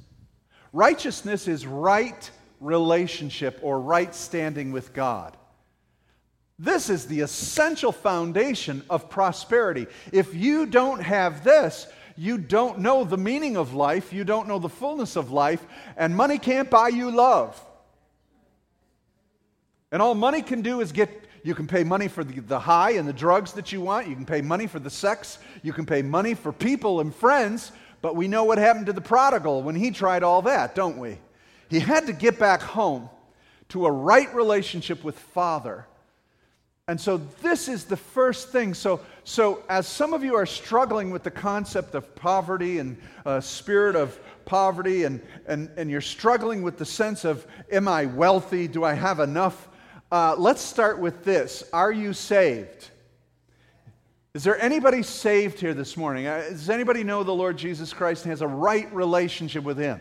Righteousness 0.73 1.49
is 1.49 1.67
right 1.67 2.31
relationship 2.61 3.61
or 3.63 3.81
right 3.81 4.15
standing 4.15 4.73
with 4.73 4.93
God. 4.93 5.37
This 6.59 6.89
is 6.89 7.07
the 7.07 7.21
essential 7.21 7.93
foundation 7.93 8.83
of 8.89 9.11
prosperity. 9.11 9.87
If 10.11 10.35
you 10.35 10.67
don't 10.67 11.01
have 11.01 11.45
this, 11.45 11.87
you 12.17 12.39
don't 12.39 12.79
know 12.79 13.05
the 13.05 13.19
meaning 13.19 13.59
of 13.59 13.75
life, 13.75 14.13
you 14.13 14.25
don't 14.25 14.49
know 14.49 14.59
the 14.59 14.71
fullness 14.71 15.17
of 15.17 15.31
life, 15.31 15.63
and 15.99 16.17
money 16.17 16.39
can't 16.39 16.71
buy 16.71 16.89
you 16.89 17.11
love. 17.11 17.63
And 19.93 20.01
all 20.01 20.15
money 20.15 20.41
can 20.41 20.63
do 20.63 20.81
is 20.81 20.93
get, 20.93 21.11
you 21.43 21.55
can 21.55 21.67
pay 21.67 21.85
money 21.85 22.09
for 22.09 22.25
the, 22.25 22.41
the 22.41 22.59
high 22.59 22.93
and 22.93 23.07
the 23.07 23.13
drugs 23.13 23.53
that 23.53 23.71
you 23.71 23.83
want, 23.83 24.09
you 24.09 24.15
can 24.15 24.25
pay 24.25 24.41
money 24.41 24.67
for 24.67 24.79
the 24.79 24.91
sex, 24.91 25.39
you 25.63 25.75
can 25.75 25.85
pay 25.85 26.01
money 26.01 26.33
for 26.33 26.53
people 26.53 27.01
and 27.01 27.15
friends, 27.15 27.71
but 28.01 28.17
we 28.17 28.29
know 28.29 28.45
what 28.45 28.57
happened 28.57 28.87
to 28.87 28.95
the 28.95 29.01
prodigal 29.03 29.63
when 29.63 29.75
he 29.75 29.91
tried 29.91 30.23
all 30.23 30.41
that, 30.43 30.75
don't 30.75 30.97
we? 30.97 31.19
He 31.69 31.81
had 31.81 32.07
to 32.07 32.15
get 32.15 32.39
back 32.39 32.63
home 32.63 33.11
to 33.69 33.85
a 33.85 33.91
right 33.91 34.35
relationship 34.35 35.05
with 35.05 35.19
Father 35.19 35.87
and 36.89 37.01
so 37.01 37.17
this 37.43 37.67
is 37.67 37.85
the 37.85 37.97
first 37.97 38.51
thing. 38.51 38.73
So, 38.73 39.01
so 39.25 39.65
as 39.69 39.89
some 39.89 40.15
of 40.15 40.23
you 40.23 40.37
are 40.37 40.47
struggling 40.47 41.11
with 41.11 41.25
the 41.25 41.33
concept 41.33 41.97
of 41.97 42.15
poverty 42.15 42.79
and 42.79 42.97
uh, 43.25 43.41
spirit 43.41 43.97
of 43.97 44.17
poverty, 44.45 45.03
and, 45.03 45.21
and, 45.49 45.69
and 45.77 45.91
you're 45.91 46.01
struggling 46.01 46.63
with 46.63 46.79
the 46.79 46.85
sense 46.85 47.25
of, 47.25 47.45
am 47.73 47.89
I 47.89 48.07
wealthy? 48.07 48.69
Do 48.69 48.85
I 48.85 48.95
have 48.95 49.19
enough? 49.19 49.69
Uh, 50.13 50.37
let's 50.39 50.63
start 50.63 51.01
with 51.01 51.25
this 51.25 51.65
Are 51.73 51.91
you 51.91 52.13
saved? 52.13 52.91
Is 54.35 54.45
there 54.45 54.61
anybody 54.61 55.03
saved 55.03 55.59
here 55.59 55.75
this 55.75 55.97
morning? 55.97 56.29
Uh, 56.29 56.51
does 56.51 56.71
anybody 56.71 57.03
know 57.03 57.25
the 57.25 57.35
Lord 57.35 57.59
Jesus 57.59 57.93
Christ 57.93 58.27
and 58.27 58.31
has 58.31 58.43
a 58.43 58.47
right 58.47 58.95
relationship 58.95 59.65
with 59.65 59.79
Him? 59.79 60.01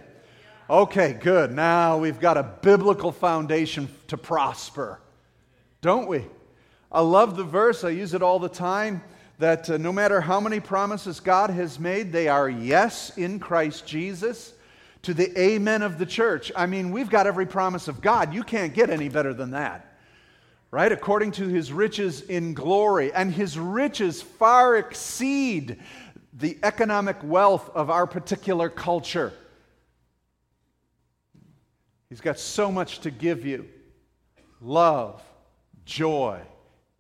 Okay, 0.70 1.14
good. 1.14 1.52
Now 1.52 1.98
we've 1.98 2.20
got 2.20 2.38
a 2.38 2.44
biblical 2.44 3.12
foundation 3.12 3.90
to 4.10 4.18
prosper, 4.18 5.02
don't 5.82 6.08
we? 6.08 6.26
I 6.96 7.02
love 7.02 7.36
the 7.36 7.44
verse, 7.44 7.84
I 7.84 7.90
use 7.90 8.14
it 8.14 8.22
all 8.22 8.40
the 8.40 8.48
time 8.48 9.04
that 9.38 9.70
uh, 9.70 9.76
no 9.76 9.92
matter 9.92 10.22
how 10.22 10.40
many 10.40 10.62
promises 10.62 11.20
God 11.20 11.50
has 11.50 11.78
made, 11.78 12.14
they 12.14 12.30
are 12.30 12.48
yes 12.50 13.18
in 13.18 13.38
Christ 13.38 13.86
Jesus 13.86 14.54
to 15.02 15.14
the 15.14 15.38
amen 15.38 15.82
of 15.82 15.98
the 15.98 16.06
church. 16.06 16.54
I 16.56 16.68
mean, 16.68 16.92
we've 16.92 17.10
got 17.10 17.28
every 17.28 17.48
promise 17.48 17.90
of 17.90 18.00
God. 18.00 18.34
You 18.34 18.44
can't 18.44 18.74
get 18.74 18.90
any 18.90 19.10
better 19.10 19.34
than 19.34 19.52
that. 19.52 19.98
Right? 20.72 20.90
According 20.90 21.34
to 21.34 21.50
his 21.50 21.74
riches 21.74 22.22
in 22.22 22.54
glory. 22.54 23.12
And 23.12 23.30
his 23.30 23.60
riches 23.60 24.22
far 24.22 24.78
exceed 24.78 25.80
the 26.32 26.58
economic 26.64 27.18
wealth 27.24 27.70
of 27.76 27.90
our 27.90 28.08
particular 28.08 28.70
culture. 28.70 29.34
He's 32.08 32.22
got 32.22 32.40
so 32.40 32.72
much 32.72 33.00
to 33.00 33.12
give 33.12 33.46
you 33.46 33.68
love, 34.62 35.22
joy, 35.84 36.40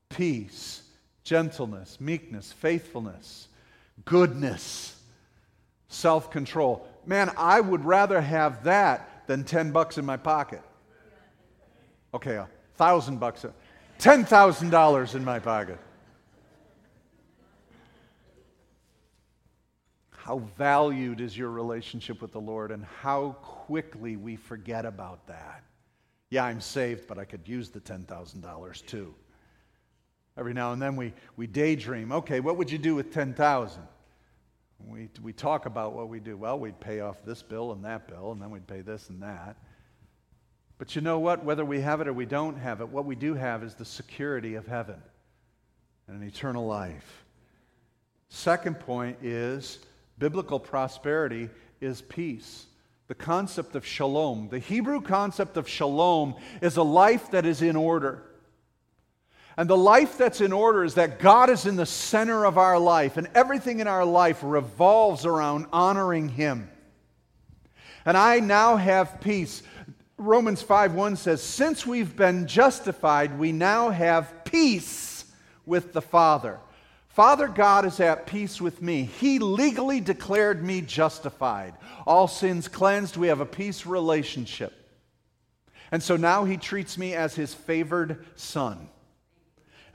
peace, 0.09 0.81
gentleness, 1.23 1.99
meekness, 1.99 2.51
faithfulness, 2.51 3.47
goodness, 4.05 4.99
self 5.87 6.31
control. 6.31 6.87
Man, 7.05 7.31
I 7.37 7.61
would 7.61 7.85
rather 7.85 8.21
have 8.21 8.63
that 8.63 9.27
than 9.27 9.43
10 9.43 9.71
bucks 9.71 9.97
in 9.97 10.05
my 10.05 10.17
pocket. 10.17 10.61
Okay, 12.13 12.35
a 12.35 12.47
thousand 12.75 13.19
bucks, 13.19 13.45
$10,000 13.99 15.15
in 15.15 15.25
my 15.25 15.39
pocket. 15.39 15.79
How 20.11 20.39
valued 20.57 21.21
is 21.21 21.37
your 21.37 21.49
relationship 21.49 22.21
with 22.21 22.31
the 22.31 22.41
Lord, 22.41 22.71
and 22.71 22.83
how 23.01 23.35
quickly 23.41 24.15
we 24.15 24.35
forget 24.35 24.85
about 24.85 25.27
that. 25.27 25.63
Yeah, 26.31 26.45
I'm 26.45 26.61
saved, 26.61 27.07
but 27.07 27.19
I 27.19 27.25
could 27.25 27.47
use 27.47 27.69
the 27.69 27.79
$10,000 27.79 28.85
too. 28.87 29.13
Every 30.37 30.53
now 30.53 30.73
and 30.73 30.81
then 30.81 30.95
we, 30.95 31.13
we 31.37 31.47
daydream, 31.47 32.11
okay, 32.11 32.39
what 32.39 32.57
would 32.57 32.69
you 32.69 32.77
do 32.77 32.95
with 32.95 33.13
10,000? 33.13 33.81
We, 34.85 35.09
we 35.23 35.33
talk 35.33 35.65
about 35.65 35.93
what 35.93 36.09
we 36.09 36.19
do. 36.19 36.35
Well, 36.35 36.59
we'd 36.59 36.79
pay 36.79 36.99
off 36.99 37.23
this 37.25 37.41
bill 37.41 37.71
and 37.71 37.85
that 37.85 38.07
bill, 38.07 38.33
and 38.33 38.41
then 38.41 38.51
we'd 38.51 38.67
pay 38.67 38.81
this 38.81 39.09
and 39.09 39.21
that. 39.23 39.55
But 40.77 40.95
you 40.95 41.01
know 41.01 41.19
what? 41.19 41.45
Whether 41.45 41.63
we 41.63 41.79
have 41.81 42.01
it 42.01 42.07
or 42.07 42.13
we 42.13 42.25
don't 42.25 42.57
have 42.57 42.81
it, 42.81 42.89
what 42.89 43.05
we 43.05 43.15
do 43.15 43.33
have 43.33 43.63
is 43.63 43.75
the 43.75 43.85
security 43.85 44.55
of 44.55 44.67
heaven 44.67 45.01
and 46.07 46.21
an 46.21 46.27
eternal 46.27 46.67
life. 46.67 47.25
Second 48.27 48.79
point 48.81 49.17
is 49.23 49.79
biblical 50.17 50.59
prosperity 50.59 51.49
is 51.79 52.01
peace. 52.01 52.65
The 53.07 53.15
concept 53.15 53.75
of 53.75 53.85
shalom. 53.85 54.49
The 54.49 54.59
Hebrew 54.59 54.99
concept 54.99 55.57
of 55.57 55.69
shalom 55.69 56.35
is 56.61 56.75
a 56.75 56.83
life 56.83 57.31
that 57.31 57.45
is 57.45 57.61
in 57.61 57.75
order. 57.75 58.23
And 59.57 59.69
the 59.69 59.77
life 59.77 60.17
that's 60.17 60.41
in 60.41 60.51
order 60.51 60.83
is 60.83 60.95
that 60.95 61.19
God 61.19 61.49
is 61.49 61.65
in 61.65 61.77
the 61.77 61.85
center 61.85 62.45
of 62.45 62.57
our 62.57 62.77
life, 62.77 63.15
and 63.15 63.29
everything 63.33 63.79
in 63.79 63.87
our 63.87 64.03
life 64.03 64.39
revolves 64.43 65.25
around 65.25 65.67
honoring 65.71 66.27
Him. 66.29 66.69
And 68.05 68.17
I 68.17 68.39
now 68.39 68.75
have 68.75 69.21
peace. 69.21 69.63
Romans 70.17 70.61
5 70.61 70.93
1 70.93 71.15
says, 71.15 71.41
Since 71.41 71.85
we've 71.85 72.15
been 72.15 72.47
justified, 72.47 73.39
we 73.39 73.51
now 73.51 73.89
have 73.89 74.43
peace 74.43 75.25
with 75.65 75.93
the 75.93 76.01
Father. 76.01 76.59
Father 77.07 77.47
God 77.47 77.85
is 77.85 78.01
at 78.01 78.27
peace 78.27 78.59
with 78.59 78.81
me. 78.81 79.03
He 79.03 79.39
legally 79.39 80.01
declared 80.01 80.61
me 80.61 80.81
justified. 80.81 81.73
All 82.05 82.27
sins 82.27 82.67
cleansed. 82.67 83.15
We 83.15 83.27
have 83.27 83.39
a 83.39 83.45
peace 83.45 83.85
relationship. 83.85 84.73
And 85.93 86.03
so 86.03 86.17
now 86.17 86.43
He 86.43 86.57
treats 86.57 86.97
me 86.97 87.13
as 87.13 87.33
His 87.35 87.53
favored 87.53 88.25
son. 88.35 88.89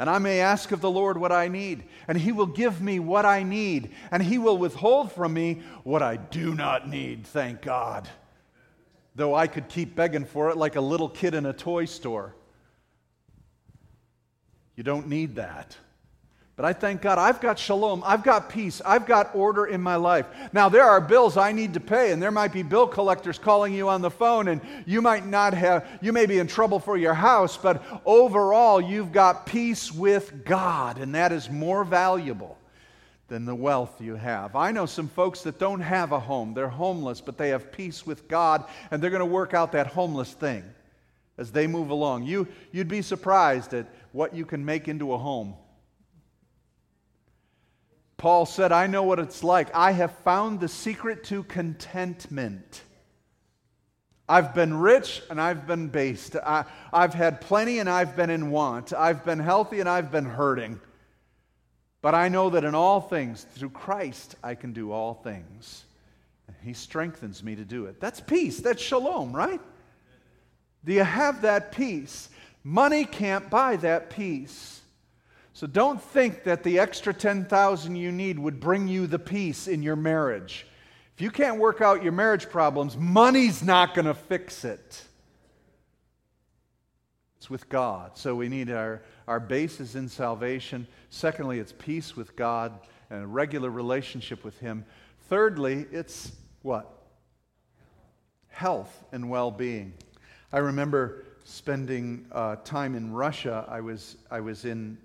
And 0.01 0.09
I 0.09 0.17
may 0.17 0.41
ask 0.41 0.73
of 0.73 0.81
the 0.81 0.91
Lord 0.91 1.19
what 1.19 1.31
I 1.31 1.49
need, 1.49 1.85
and 2.09 2.17
He 2.17 2.33
will 2.33 2.47
give 2.47 2.81
me 2.81 2.99
what 2.99 3.27
I 3.27 3.43
need, 3.43 3.91
and 4.11 4.23
He 4.23 4.39
will 4.39 4.57
withhold 4.57 5.13
from 5.13 5.35
me 5.35 5.61
what 5.85 6.03
I 6.03 6.17
do 6.17 6.55
not 6.55 6.89
need, 6.89 7.27
thank 7.27 7.61
God. 7.61 8.09
Though 9.15 9.35
I 9.35 9.47
could 9.47 9.69
keep 9.69 9.95
begging 9.95 10.25
for 10.25 10.49
it 10.49 10.57
like 10.57 10.77
a 10.77 10.81
little 10.81 11.11
kid 11.11 11.35
in 11.35 11.45
a 11.45 11.53
toy 11.53 11.85
store. 11.85 12.35
You 14.75 14.85
don't 14.85 15.07
need 15.07 15.35
that. 15.35 15.77
But 16.61 16.67
I 16.67 16.73
thank 16.75 17.01
God 17.01 17.17
I've 17.17 17.41
got 17.41 17.59
shalom, 17.59 18.03
I've 18.05 18.23
got 18.23 18.51
peace, 18.51 18.83
I've 18.85 19.07
got 19.07 19.35
order 19.35 19.65
in 19.65 19.81
my 19.81 19.97
life. 19.97 20.27
Now, 20.53 20.69
there 20.69 20.85
are 20.85 21.01
bills 21.01 21.39
I 21.39 21.53
need 21.53 21.73
to 21.73 21.81
pay, 21.81 22.13
and 22.13 22.21
there 22.21 22.31
might 22.31 22.53
be 22.53 22.63
bill 22.63 22.87
collectors 22.87 23.39
calling 23.39 23.73
you 23.73 23.89
on 23.89 24.03
the 24.03 24.11
phone, 24.11 24.47
and 24.47 24.61
you 24.85 25.01
might 25.01 25.25
not 25.25 25.55
have, 25.55 25.87
you 26.03 26.13
may 26.13 26.27
be 26.27 26.39
in 26.39 26.47
trouble 26.47 26.79
for 26.79 26.99
your 26.99 27.15
house, 27.15 27.57
but 27.57 27.83
overall, 28.05 28.79
you've 28.79 29.11
got 29.11 29.47
peace 29.47 29.91
with 29.91 30.45
God, 30.45 30.99
and 30.99 31.15
that 31.15 31.33
is 31.33 31.49
more 31.49 31.83
valuable 31.83 32.59
than 33.29 33.47
the 33.47 33.55
wealth 33.55 33.99
you 33.99 34.17
have. 34.17 34.55
I 34.55 34.71
know 34.71 34.85
some 34.85 35.09
folks 35.09 35.41
that 35.45 35.59
don't 35.59 35.81
have 35.81 36.13
a 36.13 36.21
home, 36.21 36.53
they're 36.53 36.69
homeless, 36.69 37.23
but 37.23 37.39
they 37.39 37.49
have 37.49 37.73
peace 37.73 38.05
with 38.05 38.29
God, 38.29 38.67
and 38.91 39.03
they're 39.03 39.09
going 39.09 39.21
to 39.21 39.25
work 39.25 39.55
out 39.55 39.73
that 39.73 39.87
homeless 39.87 40.35
thing 40.35 40.65
as 41.39 41.53
they 41.53 41.67
move 41.67 41.89
along. 41.89 42.25
You, 42.25 42.47
you'd 42.71 42.87
be 42.87 43.01
surprised 43.01 43.73
at 43.73 43.87
what 44.13 44.35
you 44.35 44.45
can 44.45 44.63
make 44.63 44.89
into 44.89 45.15
a 45.15 45.17
home 45.17 45.55
Paul 48.21 48.45
said, 48.45 48.71
I 48.71 48.87
know 48.87 49.03
what 49.03 49.19
it's 49.19 49.43
like. 49.43 49.75
I 49.75 49.93
have 49.93 50.15
found 50.19 50.61
the 50.61 50.69
secret 50.69 51.25
to 51.25 51.43
contentment. 51.45 52.83
I've 54.29 54.55
been 54.55 54.75
rich 54.75 55.23
and 55.31 55.41
I've 55.41 55.67
been 55.67 55.89
based. 55.89 56.37
I, 56.37 56.67
have 56.93 57.15
had 57.15 57.41
plenty 57.41 57.79
and 57.79 57.89
I've 57.89 58.17
been 58.17 58.29
in 58.29 58.51
want. 58.51 58.93
I've 58.93 59.25
been 59.25 59.39
healthy 59.39 59.81
and 59.81 59.89
I've 59.89 60.13
been 60.13 60.27
hurting. 60.27 60.79
But 62.03 62.15
I 62.15 62.29
know 62.29 62.51
that 62.51 62.63
in 62.63 62.75
all 62.75 63.01
things, 63.01 63.47
through 63.55 63.71
Christ, 63.71 64.37
I 64.45 64.55
can 64.55 64.75
do 64.75 64.93
all 64.93 65.15
things. 65.15 65.87
He 66.63 66.75
strengthens 66.75 67.43
me 67.43 67.57
to 67.57 67.65
do 67.65 67.87
it. 67.87 68.01
That's 68.01 68.21
peace. 68.21 68.59
That's 68.59 68.83
shalom, 68.83 69.35
right? 69.35 69.63
Do 70.85 70.93
you 70.93 71.05
have 71.05 71.41
that 71.41 71.73
peace? 71.73 72.29
Money 72.65 73.07
can't 73.07 73.49
buy 73.49 73.77
that 73.77 74.11
peace. 74.11 74.80
So 75.61 75.67
don't 75.67 76.01
think 76.01 76.45
that 76.45 76.63
the 76.63 76.79
extra 76.79 77.13
10,000 77.13 77.95
you 77.95 78.11
need 78.11 78.39
would 78.39 78.61
bring 78.61 78.89
you 78.89 79.07
the 79.07 79.19
peace 79.19 79.69
in 79.69 79.83
your 79.83 79.95
marriage. 79.95 80.67
If 81.15 81.21
you 81.21 81.31
can't 81.31 81.59
work 81.59 81.83
out 81.83 82.03
your 82.03 82.13
marriage 82.13 82.49
problems, 82.49 82.97
money's 82.97 83.63
not 83.63 83.93
going 83.93 84.07
to 84.07 84.15
fix 84.15 84.65
it. 84.65 85.05
It's 87.37 87.51
with 87.51 87.69
God. 87.69 88.17
So 88.17 88.35
we 88.35 88.49
need 88.49 88.71
our, 88.71 89.03
our 89.29 89.39
basis 89.39 89.97
in 89.97 90.09
salvation. 90.09 90.87
Secondly, 91.11 91.59
it's 91.59 91.75
peace 91.77 92.17
with 92.17 92.37
God 92.37 92.73
and 93.11 93.25
a 93.25 93.27
regular 93.27 93.69
relationship 93.69 94.45
with 94.45 94.59
Him. 94.61 94.87
Thirdly, 95.29 95.85
it's 95.93 96.33
what? 96.63 96.91
Health 98.49 99.05
and 99.13 99.29
well 99.29 99.51
being. 99.51 99.93
I 100.55 100.61
remember 100.61 101.27
spending 101.45 102.25
uh, 102.33 102.57
time 102.65 102.95
in 102.95 103.13
Russia. 103.13 103.67
I 103.69 103.83
was, 103.83 104.17
I 104.31 104.41
was 104.41 104.65
in 104.65 104.97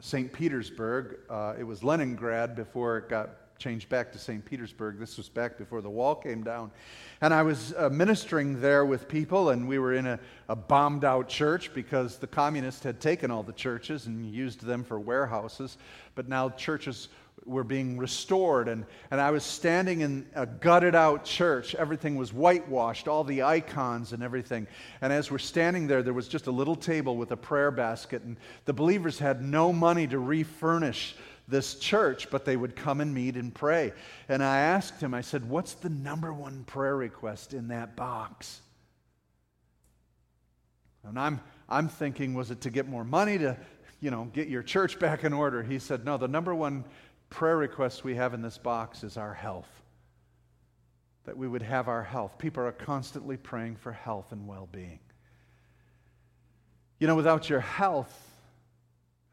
St. 0.00 0.32
Petersburg. 0.32 1.18
Uh, 1.28 1.54
it 1.58 1.64
was 1.64 1.82
Leningrad 1.82 2.54
before 2.54 2.98
it 2.98 3.08
got 3.08 3.30
changed 3.58 3.88
back 3.88 4.12
to 4.12 4.18
St. 4.18 4.44
Petersburg. 4.44 4.98
This 4.98 5.16
was 5.16 5.28
back 5.28 5.58
before 5.58 5.80
the 5.80 5.90
wall 5.90 6.14
came 6.14 6.44
down. 6.44 6.70
And 7.20 7.34
I 7.34 7.42
was 7.42 7.74
uh, 7.76 7.88
ministering 7.90 8.60
there 8.60 8.84
with 8.84 9.08
people, 9.08 9.50
and 9.50 9.66
we 9.66 9.78
were 9.80 9.94
in 9.94 10.06
a, 10.06 10.20
a, 10.48 10.54
bombed 10.54 11.04
out 11.04 11.28
church 11.28 11.74
because 11.74 12.18
the 12.18 12.28
communists 12.28 12.84
had 12.84 13.00
taken 13.00 13.30
all 13.30 13.42
the 13.42 13.52
churches 13.52 14.06
and 14.06 14.32
used 14.32 14.64
them 14.64 14.84
for 14.84 15.00
warehouses. 15.00 15.76
But 16.14 16.28
now 16.28 16.50
churches 16.50 17.08
were 17.48 17.64
being 17.64 17.96
restored. 17.96 18.68
And, 18.68 18.84
and 19.10 19.20
I 19.20 19.30
was 19.30 19.44
standing 19.44 20.00
in 20.00 20.26
a 20.34 20.46
gutted 20.46 20.94
out 20.94 21.24
church. 21.24 21.74
Everything 21.74 22.16
was 22.16 22.32
whitewashed, 22.32 23.08
all 23.08 23.24
the 23.24 23.42
icons 23.42 24.12
and 24.12 24.22
everything. 24.22 24.66
And 25.00 25.12
as 25.12 25.30
we're 25.30 25.38
standing 25.38 25.86
there, 25.86 26.02
there 26.02 26.12
was 26.12 26.28
just 26.28 26.46
a 26.46 26.52
little 26.52 26.76
table 26.76 27.16
with 27.16 27.32
a 27.32 27.36
prayer 27.36 27.70
basket. 27.70 28.22
And 28.22 28.36
the 28.64 28.72
believers 28.72 29.18
had 29.18 29.42
no 29.42 29.72
money 29.72 30.06
to 30.06 30.18
refurnish 30.18 31.16
this 31.48 31.76
church, 31.76 32.30
but 32.30 32.44
they 32.44 32.56
would 32.56 32.76
come 32.76 33.00
and 33.00 33.12
meet 33.12 33.36
and 33.36 33.54
pray. 33.54 33.92
And 34.28 34.44
I 34.44 34.58
asked 34.58 35.00
him, 35.00 35.14
I 35.14 35.22
said, 35.22 35.48
What's 35.48 35.74
the 35.74 35.88
number 35.88 36.32
one 36.32 36.64
prayer 36.64 36.96
request 36.96 37.54
in 37.54 37.68
that 37.68 37.96
box? 37.96 38.60
And 41.04 41.18
I'm, 41.18 41.40
I'm 41.68 41.88
thinking, 41.88 42.34
was 42.34 42.50
it 42.50 42.60
to 42.62 42.70
get 42.70 42.86
more 42.86 43.04
money 43.04 43.38
to, 43.38 43.56
you 44.00 44.10
know, 44.10 44.28
get 44.32 44.48
your 44.48 44.62
church 44.62 44.98
back 44.98 45.24
in 45.24 45.32
order? 45.32 45.62
He 45.62 45.78
said, 45.78 46.04
No, 46.04 46.18
the 46.18 46.28
number 46.28 46.54
one 46.54 46.84
prayer 47.30 47.56
request 47.56 48.04
we 48.04 48.14
have 48.14 48.34
in 48.34 48.42
this 48.42 48.58
box 48.58 49.04
is 49.04 49.16
our 49.16 49.34
health. 49.34 49.68
That 51.24 51.36
we 51.36 51.46
would 51.46 51.62
have 51.62 51.88
our 51.88 52.02
health. 52.02 52.38
People 52.38 52.64
are 52.64 52.72
constantly 52.72 53.36
praying 53.36 53.76
for 53.76 53.92
health 53.92 54.32
and 54.32 54.46
well 54.46 54.68
being. 54.70 55.00
You 56.98 57.06
know, 57.06 57.14
without 57.14 57.48
your 57.48 57.60
health, 57.60 58.12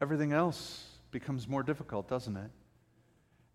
everything 0.00 0.32
else 0.32 0.84
becomes 1.10 1.48
more 1.48 1.62
difficult, 1.62 2.08
doesn't 2.08 2.36
it? 2.36 2.50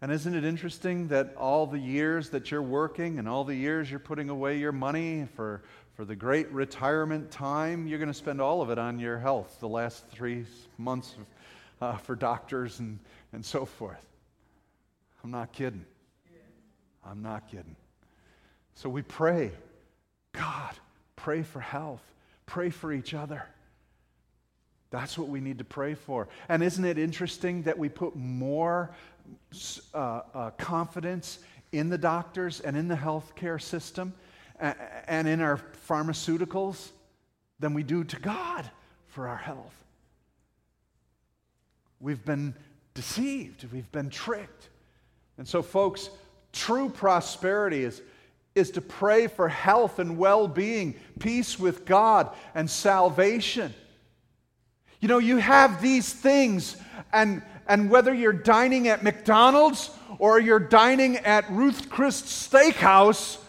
And 0.01 0.11
isn't 0.11 0.33
it 0.33 0.43
interesting 0.43 1.09
that 1.09 1.35
all 1.37 1.67
the 1.67 1.77
years 1.77 2.31
that 2.31 2.49
you're 2.49 2.63
working 2.63 3.19
and 3.19 3.29
all 3.29 3.43
the 3.43 3.55
years 3.55 3.89
you're 3.89 3.99
putting 3.99 4.29
away 4.29 4.57
your 4.57 4.71
money 4.71 5.27
for, 5.35 5.61
for 5.93 6.05
the 6.05 6.15
great 6.15 6.51
retirement 6.51 7.29
time, 7.29 7.85
you're 7.85 7.99
going 7.99 8.09
to 8.09 8.13
spend 8.13 8.41
all 8.41 8.63
of 8.63 8.71
it 8.71 8.79
on 8.79 8.97
your 8.97 9.19
health 9.19 9.57
the 9.59 9.67
last 9.67 10.07
three 10.07 10.45
months 10.79 11.13
of, 11.13 11.87
uh, 11.87 11.97
for 11.97 12.15
doctors 12.15 12.79
and, 12.79 12.97
and 13.31 13.45
so 13.45 13.63
forth? 13.63 14.10
I'm 15.23 15.31
not 15.31 15.51
kidding. 15.53 15.85
I'm 17.05 17.21
not 17.21 17.49
kidding. 17.49 17.75
So 18.75 18.89
we 18.89 19.01
pray, 19.01 19.51
God, 20.33 20.73
pray 21.15 21.43
for 21.43 21.59
health, 21.59 22.03
pray 22.45 22.69
for 22.69 22.91
each 22.93 23.13
other. 23.13 23.43
That's 24.91 25.17
what 25.17 25.29
we 25.29 25.39
need 25.39 25.57
to 25.59 25.63
pray 25.63 25.93
for. 25.93 26.27
And 26.49 26.61
isn't 26.61 26.83
it 26.83 26.97
interesting 26.97 27.63
that 27.63 27.77
we 27.77 27.89
put 27.89 28.15
more 28.15 28.91
uh, 29.93 30.21
uh, 30.33 30.49
confidence 30.51 31.39
in 31.71 31.89
the 31.89 31.97
doctors 31.97 32.59
and 32.59 32.75
in 32.75 32.87
the 32.87 32.95
healthcare 32.95 33.61
system 33.61 34.13
and, 34.59 34.75
and 35.07 35.27
in 35.27 35.41
our 35.41 35.61
pharmaceuticals 35.87 36.89
than 37.59 37.73
we 37.73 37.83
do 37.83 38.03
to 38.03 38.19
God 38.19 38.69
for 39.07 39.27
our 39.27 39.37
health? 39.37 39.75
We've 42.01 42.23
been 42.25 42.55
deceived, 42.93 43.65
we've 43.71 43.91
been 43.91 44.09
tricked. 44.09 44.70
And 45.41 45.47
so, 45.47 45.63
folks, 45.63 46.11
true 46.53 46.87
prosperity 46.87 47.83
is, 47.83 48.03
is 48.53 48.69
to 48.69 48.79
pray 48.79 49.25
for 49.25 49.49
health 49.49 49.97
and 49.97 50.19
well 50.19 50.47
being, 50.47 50.93
peace 51.17 51.57
with 51.57 51.83
God, 51.83 52.29
and 52.53 52.69
salvation. 52.69 53.73
You 54.99 55.07
know, 55.07 55.17
you 55.17 55.37
have 55.37 55.81
these 55.81 56.13
things, 56.13 56.77
and, 57.11 57.41
and 57.67 57.89
whether 57.89 58.13
you're 58.13 58.33
dining 58.33 58.87
at 58.87 59.01
McDonald's 59.01 59.89
or 60.19 60.39
you're 60.39 60.59
dining 60.59 61.17
at 61.17 61.49
Ruth's 61.49 61.87
Chris 61.87 62.21
Steakhouse, 62.21 63.39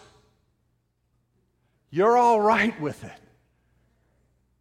you're 1.91 2.17
all 2.17 2.41
right 2.41 2.81
with 2.81 3.03
it. 3.03 3.21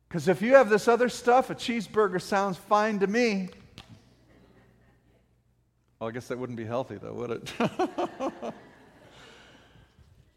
Because 0.06 0.28
if 0.28 0.42
you 0.42 0.56
have 0.56 0.68
this 0.68 0.86
other 0.86 1.08
stuff, 1.08 1.48
a 1.48 1.54
cheeseburger 1.54 2.20
sounds 2.20 2.58
fine 2.58 2.98
to 2.98 3.06
me. 3.06 3.48
Well, 6.02 6.08
I 6.08 6.12
guess 6.12 6.26
that 6.26 6.38
wouldn't 6.40 6.56
be 6.56 6.64
healthy, 6.64 6.96
though, 6.96 7.12
would 7.12 7.30
it? 7.30 7.52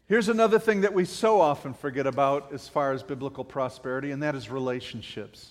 Here's 0.06 0.28
another 0.28 0.60
thing 0.60 0.82
that 0.82 0.94
we 0.94 1.04
so 1.04 1.40
often 1.40 1.74
forget 1.74 2.06
about 2.06 2.52
as 2.52 2.68
far 2.68 2.92
as 2.92 3.02
biblical 3.02 3.42
prosperity, 3.42 4.12
and 4.12 4.22
that 4.22 4.36
is 4.36 4.48
relationships. 4.48 5.50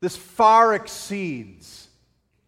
This 0.00 0.16
far 0.16 0.74
exceeds 0.74 1.88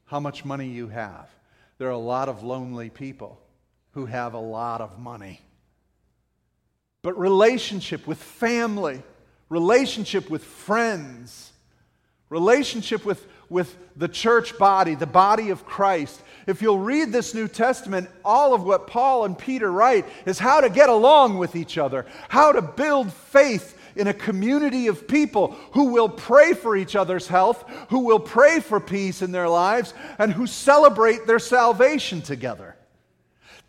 how 0.06 0.20
much 0.20 0.46
money 0.46 0.68
you 0.68 0.88
have. 0.88 1.28
There 1.76 1.88
are 1.88 1.90
a 1.90 1.98
lot 1.98 2.30
of 2.30 2.42
lonely 2.42 2.88
people 2.88 3.38
who 3.90 4.06
have 4.06 4.32
a 4.32 4.40
lot 4.40 4.80
of 4.80 4.98
money. 4.98 5.42
But 7.02 7.18
relationship 7.18 8.06
with 8.06 8.22
family, 8.22 9.02
relationship 9.50 10.30
with 10.30 10.44
friends, 10.44 11.52
relationship 12.30 13.04
with, 13.04 13.26
with 13.50 13.76
the 13.96 14.08
church 14.08 14.56
body, 14.56 14.94
the 14.94 15.06
body 15.06 15.50
of 15.50 15.66
Christ, 15.66 16.22
if 16.46 16.62
you'll 16.62 16.78
read 16.78 17.12
this 17.12 17.34
New 17.34 17.48
Testament, 17.48 18.08
all 18.24 18.54
of 18.54 18.62
what 18.62 18.86
Paul 18.86 19.24
and 19.24 19.36
Peter 19.36 19.70
write 19.70 20.06
is 20.24 20.38
how 20.38 20.60
to 20.60 20.70
get 20.70 20.88
along 20.88 21.36
with 21.36 21.54
each 21.54 21.76
other, 21.76 22.06
how 22.28 22.52
to 22.52 22.62
build 22.62 23.12
faith 23.12 23.76
in 23.96 24.06
a 24.06 24.14
community 24.14 24.86
of 24.86 25.06
people 25.06 25.56
who 25.72 25.86
will 25.92 26.08
pray 26.08 26.54
for 26.54 26.76
each 26.76 26.96
other's 26.96 27.26
health, 27.26 27.64
who 27.90 28.00
will 28.00 28.20
pray 28.20 28.60
for 28.60 28.80
peace 28.80 29.20
in 29.20 29.32
their 29.32 29.48
lives, 29.48 29.92
and 30.18 30.32
who 30.32 30.46
celebrate 30.46 31.26
their 31.26 31.38
salvation 31.38 32.22
together. 32.22 32.76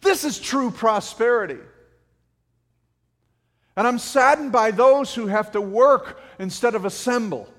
This 0.01 0.23
is 0.23 0.39
true 0.39 0.71
prosperity. 0.71 1.59
And 3.75 3.87
I'm 3.87 3.99
saddened 3.99 4.51
by 4.51 4.71
those 4.71 5.13
who 5.13 5.27
have 5.27 5.51
to 5.51 5.61
work 5.61 6.21
instead 6.39 6.75
of 6.75 6.85
assemble. 6.85 7.50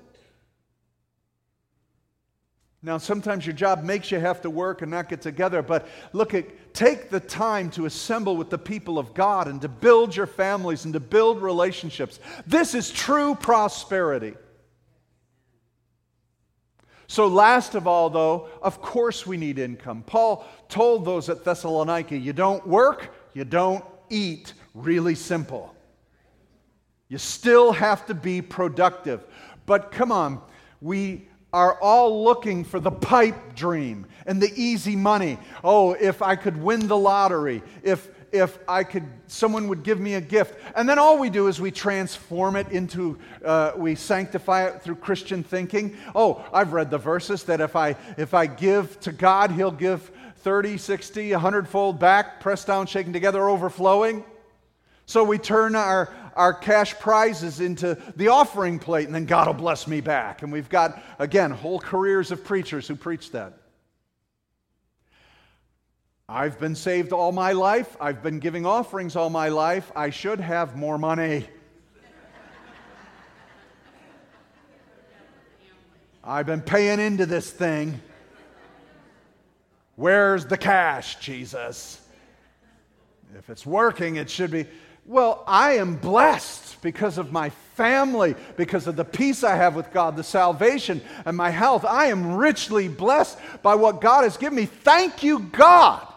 Now, 2.85 2.97
sometimes 2.97 3.45
your 3.45 3.55
job 3.55 3.83
makes 3.83 4.11
you 4.11 4.19
have 4.19 4.41
to 4.41 4.49
work 4.49 4.81
and 4.81 4.91
not 4.91 5.07
get 5.07 5.21
together, 5.21 5.61
but 5.61 5.87
look 6.11 6.33
at 6.33 6.73
take 6.73 7.09
the 7.09 7.19
time 7.21 7.69
to 7.71 7.85
assemble 7.85 8.35
with 8.35 8.49
the 8.49 8.57
people 8.57 8.99
of 8.99 9.13
God 9.13 9.47
and 9.47 9.61
to 9.61 9.69
build 9.69 10.13
your 10.13 10.27
families 10.27 10.83
and 10.83 10.93
to 10.93 10.99
build 10.99 11.41
relationships. 11.41 12.19
This 12.45 12.75
is 12.75 12.91
true 12.91 13.35
prosperity. 13.35 14.33
So, 17.07 17.27
last 17.27 17.73
of 17.75 17.87
all, 17.87 18.09
though, 18.09 18.49
of 18.61 18.81
course 18.81 19.25
we 19.25 19.37
need 19.37 19.59
income. 19.59 20.03
Paul 20.05 20.45
told 20.67 21.05
those 21.05 21.29
at 21.29 21.45
Thessalonica, 21.45 22.17
you 22.17 22.33
don't 22.33 22.67
work, 22.67 23.13
you 23.33 23.45
don't 23.45 23.85
eat. 24.09 24.53
Really 24.73 25.15
simple. 25.15 25.73
You 27.07 27.17
still 27.17 27.71
have 27.71 28.07
to 28.07 28.13
be 28.13 28.41
productive. 28.41 29.23
But 29.65 29.91
come 29.91 30.11
on, 30.11 30.41
we 30.81 31.29
are 31.53 31.79
all 31.79 32.23
looking 32.23 32.63
for 32.63 32.79
the 32.79 32.91
pipe 32.91 33.55
dream 33.55 34.07
and 34.25 34.41
the 34.41 34.51
easy 34.55 34.95
money. 34.95 35.37
Oh, 35.63 35.93
if 35.93 36.21
I 36.21 36.35
could 36.35 36.61
win 36.61 36.87
the 36.87 36.97
lottery, 36.97 37.61
if 37.83 38.09
if 38.33 38.57
I 38.67 38.83
could, 38.83 39.05
someone 39.27 39.67
would 39.67 39.83
give 39.83 39.99
me 39.99 40.15
a 40.15 40.21
gift. 40.21 40.59
And 40.75 40.89
then 40.89 40.97
all 40.97 41.19
we 41.19 41.29
do 41.29 41.47
is 41.47 41.61
we 41.61 41.69
transform 41.69 42.55
it 42.55 42.67
into, 42.71 43.19
uh, 43.45 43.73
we 43.77 43.93
sanctify 43.93 44.65
it 44.69 44.81
through 44.81 44.95
Christian 44.95 45.43
thinking. 45.43 45.95
Oh, 46.15 46.43
I've 46.51 46.73
read 46.73 46.89
the 46.89 46.97
verses 46.97 47.43
that 47.43 47.61
if 47.61 47.75
I, 47.75 47.95
if 48.17 48.33
I 48.33 48.47
give 48.47 48.99
to 49.01 49.11
God, 49.11 49.51
He'll 49.51 49.69
give 49.69 50.11
30, 50.37 50.79
60, 50.79 51.31
100 51.31 51.67
fold 51.67 51.99
back, 51.99 52.39
pressed 52.39 52.65
down, 52.65 52.87
shaken 52.87 53.13
together, 53.13 53.47
overflowing. 53.47 54.25
So 55.13 55.23
we 55.23 55.37
turn 55.37 55.75
our, 55.75 56.11
our 56.35 56.55
cash 56.55 56.95
prizes 56.95 57.59
into 57.59 58.01
the 58.15 58.29
offering 58.29 58.79
plate, 58.79 59.05
and 59.05 59.13
then 59.13 59.25
God 59.25 59.45
will 59.45 59.53
bless 59.53 59.85
me 59.87 60.01
back. 60.01 60.41
And 60.41 60.51
we've 60.51 60.69
got, 60.69 61.03
again, 61.19 61.51
whole 61.51 61.77
careers 61.77 62.31
of 62.31 62.43
preachers 62.43 62.87
who 62.87 62.95
preach 62.95 63.29
that. 63.29 63.53
I've 66.27 66.59
been 66.59 66.73
saved 66.73 67.13
all 67.13 67.31
my 67.31 67.51
life. 67.51 67.95
I've 68.01 68.23
been 68.23 68.39
giving 68.39 68.65
offerings 68.65 69.15
all 69.15 69.29
my 69.29 69.49
life. 69.49 69.91
I 69.95 70.09
should 70.09 70.39
have 70.39 70.75
more 70.75 70.97
money. 70.97 71.47
I've 76.23 76.47
been 76.47 76.61
paying 76.61 76.99
into 76.99 77.27
this 77.27 77.51
thing. 77.51 78.01
Where's 79.95 80.47
the 80.47 80.57
cash, 80.57 81.19
Jesus? 81.19 82.01
If 83.37 83.51
it's 83.51 83.63
working, 83.63 84.15
it 84.15 84.27
should 84.27 84.49
be. 84.49 84.65
Well, 85.05 85.43
I 85.45 85.73
am 85.73 85.95
blessed 85.95 86.81
because 86.81 87.17
of 87.17 87.31
my 87.31 87.49
family, 87.75 88.35
because 88.55 88.87
of 88.87 88.95
the 88.95 89.03
peace 89.03 89.43
I 89.43 89.55
have 89.55 89.75
with 89.75 89.91
God, 89.91 90.15
the 90.15 90.23
salvation, 90.23 91.01
and 91.25 91.35
my 91.35 91.49
health. 91.49 91.83
I 91.83 92.05
am 92.05 92.35
richly 92.35 92.87
blessed 92.87 93.37
by 93.61 93.75
what 93.75 93.99
God 93.99 94.23
has 94.23 94.37
given 94.37 94.55
me. 94.55 94.65
Thank 94.65 95.21
you, 95.21 95.39
God, 95.39 96.07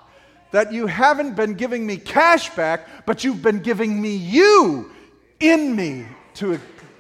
that 0.53 0.72
you 0.72 0.87
haven't 0.87 1.35
been 1.35 1.55
giving 1.55 1.85
me 1.85 1.96
cash 1.96 2.51
back, 2.51 3.07
but 3.07 3.25
you've 3.25 3.42
been 3.42 3.59
giving 3.59 4.01
me 4.01 4.14
you 4.14 4.92
in 5.40 5.75
me 5.75 6.07
to 6.35 6.59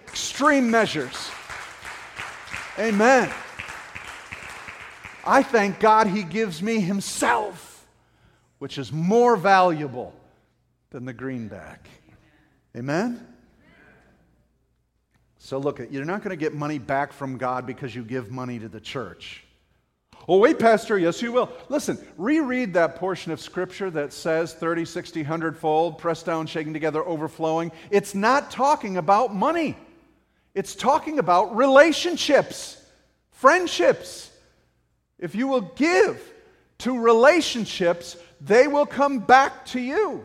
extreme 0.08 0.70
measures. 0.70 1.30
Amen. 2.78 3.30
I 5.24 5.42
thank 5.42 5.78
God 5.78 6.08
He 6.08 6.24
gives 6.24 6.62
me 6.62 6.80
Himself, 6.80 7.86
which 8.58 8.76
is 8.76 8.92
more 8.92 9.36
valuable 9.36 10.12
than 10.96 11.04
the 11.04 11.12
greenback. 11.12 11.90
Amen? 12.74 13.20
So, 15.36 15.58
look, 15.58 15.78
you're 15.90 16.06
not 16.06 16.22
going 16.22 16.30
to 16.30 16.42
get 16.42 16.54
money 16.54 16.78
back 16.78 17.12
from 17.12 17.36
God 17.36 17.66
because 17.66 17.94
you 17.94 18.02
give 18.02 18.30
money 18.30 18.58
to 18.58 18.66
the 18.66 18.80
church. 18.80 19.44
Oh, 20.26 20.38
wait, 20.38 20.58
Pastor, 20.58 20.96
yes, 20.96 21.20
you 21.20 21.32
will. 21.32 21.52
Listen, 21.68 22.02
reread 22.16 22.72
that 22.72 22.96
portion 22.96 23.30
of 23.30 23.42
Scripture 23.42 23.90
that 23.90 24.14
says 24.14 24.54
30, 24.54 24.86
60, 24.86 25.20
100 25.20 25.58
fold, 25.58 25.98
pressed 25.98 26.24
down, 26.24 26.46
shaken 26.46 26.72
together, 26.72 27.04
overflowing. 27.04 27.72
It's 27.90 28.14
not 28.14 28.50
talking 28.50 28.96
about 28.96 29.34
money, 29.34 29.76
it's 30.54 30.74
talking 30.74 31.18
about 31.18 31.54
relationships, 31.54 32.82
friendships. 33.32 34.30
If 35.18 35.34
you 35.34 35.46
will 35.46 35.60
give 35.76 36.18
to 36.78 36.98
relationships, 36.98 38.16
they 38.40 38.66
will 38.66 38.86
come 38.86 39.18
back 39.18 39.66
to 39.66 39.78
you. 39.78 40.24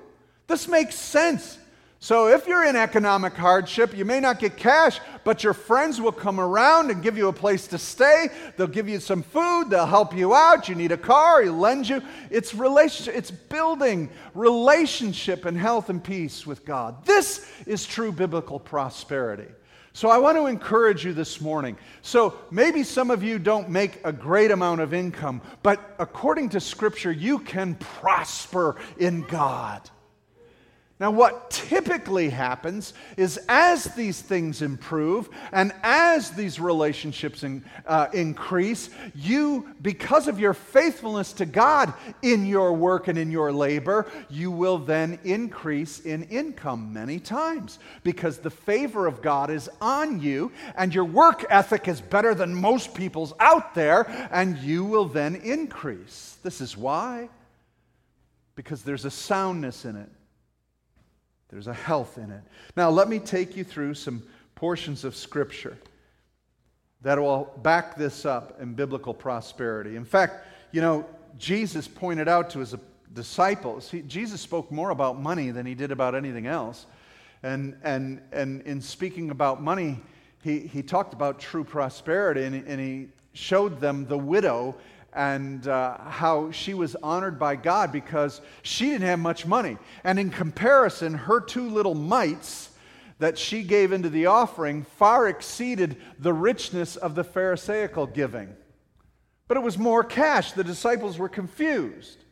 This 0.51 0.67
makes 0.67 0.95
sense. 0.95 1.57
So, 2.01 2.27
if 2.27 2.45
you're 2.45 2.65
in 2.65 2.75
economic 2.75 3.35
hardship, 3.35 3.95
you 3.95 4.03
may 4.03 4.19
not 4.19 4.37
get 4.37 4.57
cash, 4.57 4.99
but 5.23 5.45
your 5.45 5.53
friends 5.53 6.01
will 6.01 6.11
come 6.11 6.41
around 6.41 6.91
and 6.91 7.01
give 7.01 7.17
you 7.17 7.29
a 7.29 7.33
place 7.33 7.67
to 7.67 7.77
stay. 7.77 8.27
They'll 8.57 8.67
give 8.67 8.89
you 8.89 8.99
some 8.99 9.23
food. 9.23 9.69
They'll 9.69 9.85
help 9.85 10.13
you 10.13 10.35
out. 10.35 10.67
You 10.67 10.75
need 10.75 10.91
a 10.91 10.97
car. 10.97 11.41
He'll 11.41 11.53
lend 11.53 11.87
you. 11.87 12.01
It's 12.29 12.53
relationship. 12.53 13.15
It's 13.15 13.31
building 13.31 14.09
relationship 14.33 15.45
and 15.45 15.57
health 15.57 15.89
and 15.89 16.03
peace 16.03 16.45
with 16.45 16.65
God. 16.65 17.05
This 17.05 17.49
is 17.65 17.85
true 17.85 18.11
biblical 18.11 18.59
prosperity. 18.59 19.47
So 19.93 20.09
I 20.09 20.17
want 20.17 20.35
to 20.35 20.47
encourage 20.47 21.05
you 21.05 21.13
this 21.13 21.39
morning. 21.39 21.77
So 22.01 22.37
maybe 22.51 22.83
some 22.83 23.09
of 23.09 23.23
you 23.23 23.39
don't 23.39 23.69
make 23.69 24.01
a 24.03 24.11
great 24.11 24.51
amount 24.51 24.81
of 24.81 24.93
income, 24.93 25.41
but 25.63 25.95
according 25.97 26.49
to 26.49 26.59
Scripture, 26.59 27.11
you 27.13 27.39
can 27.39 27.75
prosper 27.75 28.75
in 28.97 29.21
God. 29.21 29.89
Now, 31.01 31.09
what 31.09 31.49
typically 31.49 32.29
happens 32.29 32.93
is 33.17 33.39
as 33.49 33.85
these 33.95 34.21
things 34.21 34.61
improve 34.61 35.31
and 35.51 35.73
as 35.81 36.29
these 36.29 36.59
relationships 36.59 37.41
in, 37.41 37.65
uh, 37.87 38.09
increase, 38.13 38.91
you, 39.15 39.73
because 39.81 40.27
of 40.27 40.39
your 40.39 40.53
faithfulness 40.53 41.33
to 41.33 41.47
God 41.47 41.91
in 42.21 42.45
your 42.45 42.73
work 42.73 43.07
and 43.07 43.17
in 43.17 43.31
your 43.31 43.51
labor, 43.51 44.11
you 44.29 44.51
will 44.51 44.77
then 44.77 45.17
increase 45.23 46.01
in 46.01 46.21
income 46.25 46.93
many 46.93 47.19
times 47.19 47.79
because 48.03 48.37
the 48.37 48.51
favor 48.51 49.07
of 49.07 49.23
God 49.23 49.49
is 49.49 49.71
on 49.81 50.21
you 50.21 50.51
and 50.75 50.93
your 50.93 51.05
work 51.05 51.43
ethic 51.49 51.87
is 51.87 51.99
better 51.99 52.35
than 52.35 52.53
most 52.53 52.93
people's 52.93 53.33
out 53.39 53.73
there, 53.73 54.05
and 54.31 54.55
you 54.59 54.85
will 54.85 55.05
then 55.05 55.37
increase. 55.37 56.37
This 56.43 56.61
is 56.61 56.77
why. 56.77 57.27
Because 58.53 58.83
there's 58.83 59.05
a 59.05 59.09
soundness 59.09 59.83
in 59.83 59.95
it. 59.95 60.09
There's 61.51 61.67
a 61.67 61.73
health 61.73 62.17
in 62.17 62.31
it. 62.31 62.41
Now, 62.77 62.89
let 62.89 63.09
me 63.09 63.19
take 63.19 63.57
you 63.57 63.63
through 63.63 63.95
some 63.95 64.23
portions 64.55 65.03
of 65.03 65.15
Scripture 65.15 65.77
that 67.01 67.19
will 67.19 67.51
back 67.61 67.95
this 67.95 68.25
up 68.25 68.61
in 68.61 68.73
biblical 68.73 69.13
prosperity. 69.13 69.95
In 69.95 70.05
fact, 70.05 70.45
you 70.71 70.81
know, 70.81 71.05
Jesus 71.37 71.87
pointed 71.87 72.27
out 72.27 72.49
to 72.51 72.59
his 72.59 72.75
disciples, 73.13 73.89
he, 73.89 74.01
Jesus 74.03 74.39
spoke 74.39 74.71
more 74.71 74.91
about 74.91 75.19
money 75.19 75.51
than 75.51 75.65
he 75.65 75.73
did 75.73 75.91
about 75.91 76.15
anything 76.15 76.47
else. 76.47 76.85
And, 77.43 77.75
and, 77.83 78.21
and 78.31 78.61
in 78.61 78.81
speaking 78.81 79.31
about 79.31 79.61
money, 79.61 79.99
he, 80.43 80.59
he 80.59 80.83
talked 80.83 81.13
about 81.13 81.39
true 81.39 81.63
prosperity 81.63 82.43
and, 82.43 82.55
and 82.67 82.79
he 82.79 83.07
showed 83.33 83.79
them 83.79 84.05
the 84.05 84.17
widow 84.17 84.75
and 85.13 85.67
uh, 85.67 85.97
how 85.97 86.51
she 86.51 86.73
was 86.73 86.95
honored 87.03 87.37
by 87.37 87.55
God 87.55 87.91
because 87.91 88.41
she 88.61 88.85
didn't 88.85 89.07
have 89.07 89.19
much 89.19 89.45
money. 89.45 89.77
And 90.03 90.19
in 90.19 90.29
comparison, 90.29 91.13
her 91.13 91.41
two 91.41 91.69
little 91.69 91.95
mites 91.95 92.69
that 93.19 93.37
she 93.37 93.63
gave 93.63 93.91
into 93.91 94.09
the 94.09 94.25
offering 94.25 94.83
far 94.97 95.27
exceeded 95.27 95.97
the 96.17 96.33
richness 96.33 96.95
of 96.95 97.13
the 97.13 97.23
Pharisaical 97.23 98.07
giving. 98.07 98.55
But 99.47 99.57
it 99.57 99.63
was 99.63 99.77
more 99.77 100.03
cash. 100.03 100.53
The 100.53 100.63
disciples 100.63 101.17
were 101.17 101.29
confused. 101.29 102.23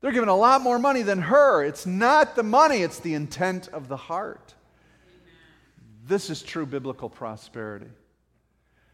They're 0.00 0.12
giving 0.12 0.28
a 0.28 0.36
lot 0.36 0.60
more 0.60 0.78
money 0.78 1.02
than 1.02 1.22
her. 1.22 1.64
It's 1.64 1.86
not 1.86 2.36
the 2.36 2.42
money, 2.42 2.82
it's 2.82 3.00
the 3.00 3.14
intent 3.14 3.68
of 3.68 3.88
the 3.88 3.96
heart. 3.96 4.54
This 6.06 6.30
is 6.30 6.42
true 6.42 6.66
biblical 6.66 7.08
prosperity. 7.08 7.88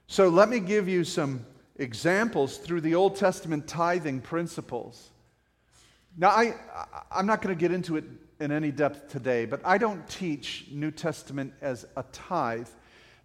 So 0.06 0.28
let 0.28 0.48
me 0.48 0.60
give 0.60 0.88
you 0.88 1.04
some 1.04 1.44
examples 1.82 2.58
through 2.58 2.80
the 2.80 2.94
Old 2.94 3.16
Testament 3.16 3.66
tithing 3.66 4.20
principles. 4.20 5.10
Now, 6.16 6.28
I, 6.28 6.54
I'm 7.10 7.26
not 7.26 7.42
going 7.42 7.54
to 7.54 7.60
get 7.60 7.72
into 7.72 7.96
it 7.96 8.04
in 8.40 8.52
any 8.52 8.70
depth 8.70 9.08
today, 9.08 9.44
but 9.44 9.60
I 9.64 9.78
don't 9.78 10.06
teach 10.08 10.66
New 10.70 10.90
Testament 10.90 11.52
as 11.60 11.86
a 11.96 12.04
tithe, 12.12 12.68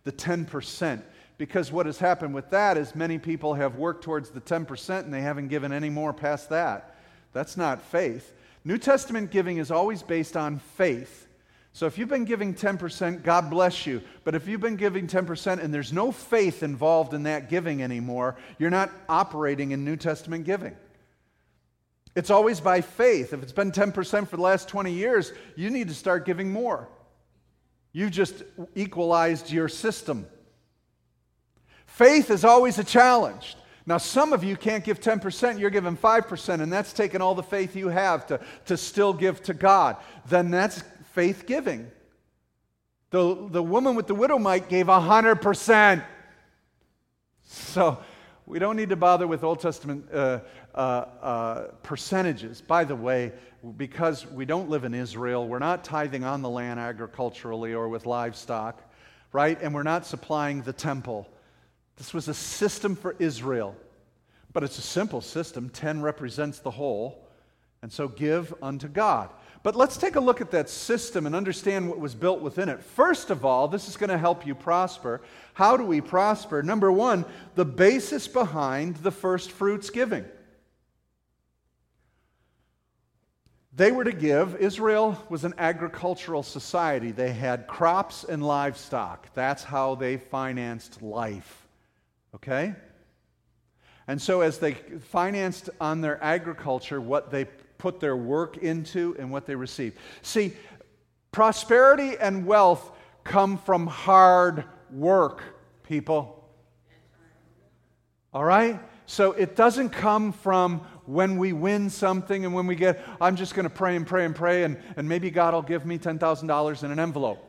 the 0.03 0.11
10%, 0.11 1.01
because 1.37 1.71
what 1.71 1.85
has 1.85 1.97
happened 1.97 2.33
with 2.33 2.49
that 2.51 2.77
is 2.77 2.95
many 2.95 3.17
people 3.17 3.53
have 3.55 3.75
worked 3.75 4.03
towards 4.03 4.29
the 4.29 4.41
10% 4.41 5.03
and 5.03 5.13
they 5.13 5.21
haven't 5.21 5.49
given 5.49 5.71
any 5.71 5.89
more 5.89 6.13
past 6.13 6.49
that. 6.49 6.95
That's 7.33 7.57
not 7.57 7.81
faith. 7.81 8.33
New 8.63 8.77
Testament 8.77 9.31
giving 9.31 9.57
is 9.57 9.71
always 9.71 10.01
based 10.03 10.37
on 10.37 10.59
faith. 10.59 11.26
So 11.77 11.85
if 11.85 11.99
you've 11.99 12.09
been 12.09 12.25
giving 12.25 12.55
10%, 12.55 13.21
God 13.21 13.51
bless 13.51 13.85
you. 13.85 14.01
But 14.23 14.33
if 14.33 14.47
you've 14.47 14.59
been 14.59 14.77
giving 14.77 15.05
10% 15.05 15.63
and 15.63 15.71
there's 15.71 15.93
no 15.93 16.11
faith 16.11 16.63
involved 16.63 17.13
in 17.13 17.21
that 17.23 17.51
giving 17.51 17.83
anymore, 17.83 18.35
you're 18.57 18.71
not 18.71 18.89
operating 19.07 19.69
in 19.69 19.85
New 19.85 19.95
Testament 19.95 20.43
giving. 20.43 20.75
It's 22.15 22.31
always 22.31 22.59
by 22.59 22.81
faith. 22.81 23.31
If 23.31 23.43
it's 23.43 23.51
been 23.51 23.71
10% 23.71 24.27
for 24.27 24.37
the 24.37 24.41
last 24.41 24.67
20 24.67 24.91
years, 24.91 25.33
you 25.55 25.69
need 25.69 25.87
to 25.89 25.93
start 25.93 26.25
giving 26.25 26.51
more. 26.51 26.89
You've 27.91 28.09
just 28.09 28.41
equalized 28.73 29.51
your 29.51 29.69
system. 29.69 30.25
Faith 31.85 32.31
is 32.31 32.43
always 32.43 32.79
a 32.79 32.83
challenge. 32.83 33.55
Now, 33.85 33.99
some 33.99 34.33
of 34.33 34.43
you 34.43 34.57
can't 34.57 34.83
give 34.83 34.99
10%, 34.99 35.59
you're 35.59 35.69
giving 35.69 35.95
5%, 35.95 36.61
and 36.61 36.73
that's 36.73 36.91
taking 36.91 37.21
all 37.21 37.35
the 37.35 37.43
faith 37.43 37.75
you 37.75 37.89
have 37.89 38.25
to, 38.27 38.39
to 38.65 38.77
still 38.77 39.13
give 39.13 39.43
to 39.43 39.53
God. 39.53 39.97
Then 40.27 40.49
that's 40.49 40.83
faith 41.17 41.47
giving. 41.47 41.89
The, 43.09 43.47
the 43.49 43.63
woman 43.63 43.95
with 43.95 44.05
the 44.05 44.13
widow 44.13 44.37
mite 44.37 44.69
gave 44.69 44.85
100%. 44.85 46.05
So 47.41 47.97
we 48.45 48.59
don't 48.59 48.75
need 48.75 48.89
to 48.89 48.95
bother 48.95 49.25
with 49.25 49.43
Old 49.43 49.59
Testament 49.59 50.05
uh, 50.13 50.41
uh, 50.75 50.77
uh, 50.77 51.61
percentages. 51.81 52.61
By 52.61 52.83
the 52.83 52.95
way, 52.95 53.31
because 53.77 54.27
we 54.27 54.45
don't 54.45 54.69
live 54.69 54.83
in 54.83 54.93
Israel, 54.93 55.47
we're 55.47 55.57
not 55.57 55.83
tithing 55.83 56.23
on 56.23 56.43
the 56.43 56.49
land 56.49 56.79
agriculturally 56.79 57.73
or 57.73 57.89
with 57.89 58.05
livestock, 58.05 58.79
right? 59.31 59.59
And 59.59 59.73
we're 59.73 59.81
not 59.81 60.05
supplying 60.05 60.61
the 60.61 60.73
temple. 60.73 61.27
This 61.95 62.13
was 62.13 62.27
a 62.27 62.33
system 62.35 62.95
for 62.95 63.15
Israel, 63.17 63.75
but 64.53 64.61
it's 64.61 64.77
a 64.77 64.83
simple 64.83 65.21
system. 65.21 65.69
10 65.69 66.03
represents 66.03 66.59
the 66.59 66.69
whole, 66.69 67.27
and 67.81 67.91
so 67.91 68.07
give 68.07 68.53
unto 68.61 68.87
God. 68.87 69.31
But 69.63 69.75
let's 69.75 69.97
take 69.97 70.15
a 70.15 70.19
look 70.19 70.39
at 70.39 70.51
that 70.51 70.69
system 70.69 71.25
and 71.25 71.35
understand 71.35 71.89
what 71.89 71.99
was 71.99 72.15
built 72.15 72.41
within 72.41 72.69
it. 72.69 72.81
First 72.81 73.29
of 73.29 73.43
all, 73.43 73.67
this 73.67 73.87
is 73.87 73.97
going 73.97 74.09
to 74.09 74.17
help 74.17 74.45
you 74.45 74.55
prosper. 74.55 75.21
How 75.53 75.77
do 75.77 75.83
we 75.83 76.01
prosper? 76.01 76.63
Number 76.63 76.91
one, 76.91 77.25
the 77.55 77.65
basis 77.65 78.27
behind 78.27 78.97
the 78.97 79.11
first 79.11 79.51
fruits 79.51 79.89
giving. 79.89 80.25
They 83.77 83.91
were 83.91 84.05
to 84.05 84.11
give, 84.11 84.55
Israel 84.55 85.23
was 85.29 85.43
an 85.43 85.53
agricultural 85.59 86.41
society. 86.41 87.11
They 87.11 87.31
had 87.31 87.67
crops 87.67 88.23
and 88.23 88.43
livestock. 88.43 89.31
That's 89.35 89.63
how 89.63 89.93
they 89.93 90.17
financed 90.17 91.03
life. 91.03 91.67
Okay? 92.33 92.73
And 94.07 94.19
so, 94.19 94.41
as 94.41 94.57
they 94.57 94.73
financed 94.73 95.69
on 95.79 96.01
their 96.01 96.23
agriculture, 96.23 96.99
what 96.99 97.29
they 97.29 97.45
put 97.77 97.99
their 97.99 98.15
work 98.15 98.57
into 98.57 99.15
and 99.19 99.31
what 99.31 99.45
they 99.45 99.55
receive. 99.55 99.97
See, 100.21 100.53
prosperity 101.31 102.17
and 102.19 102.45
wealth 102.45 102.91
come 103.23 103.57
from 103.57 103.87
hard 103.87 104.63
work, 104.91 105.43
people. 105.83 106.49
All 108.33 108.43
right? 108.43 108.79
So 109.05 109.31
it 109.31 109.55
doesn't 109.55 109.89
come 109.89 110.31
from 110.33 110.81
when 111.05 111.37
we 111.37 111.53
win 111.53 111.89
something 111.89 112.43
and 112.43 112.53
when 112.53 112.67
we 112.67 112.75
get, 112.75 113.03
I'm 113.21 113.35
just 113.35 113.55
going 113.55 113.63
to 113.63 113.69
pray 113.69 113.95
and 113.95 114.05
pray 114.05 114.25
and 114.25 114.35
pray, 114.35 114.63
and, 114.63 114.77
and 114.97 115.07
maybe 115.07 115.31
God 115.31 115.53
will 115.53 115.61
give 115.61 115.85
me 115.85 115.97
$10,000 115.97 116.83
in 116.83 116.91
an 116.91 116.99
envelope. 116.99 117.43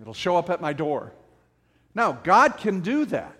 It'll 0.00 0.14
show 0.14 0.36
up 0.36 0.48
at 0.48 0.60
my 0.60 0.72
door. 0.72 1.12
Now, 1.94 2.12
God 2.12 2.56
can 2.56 2.80
do 2.80 3.04
that. 3.06 3.36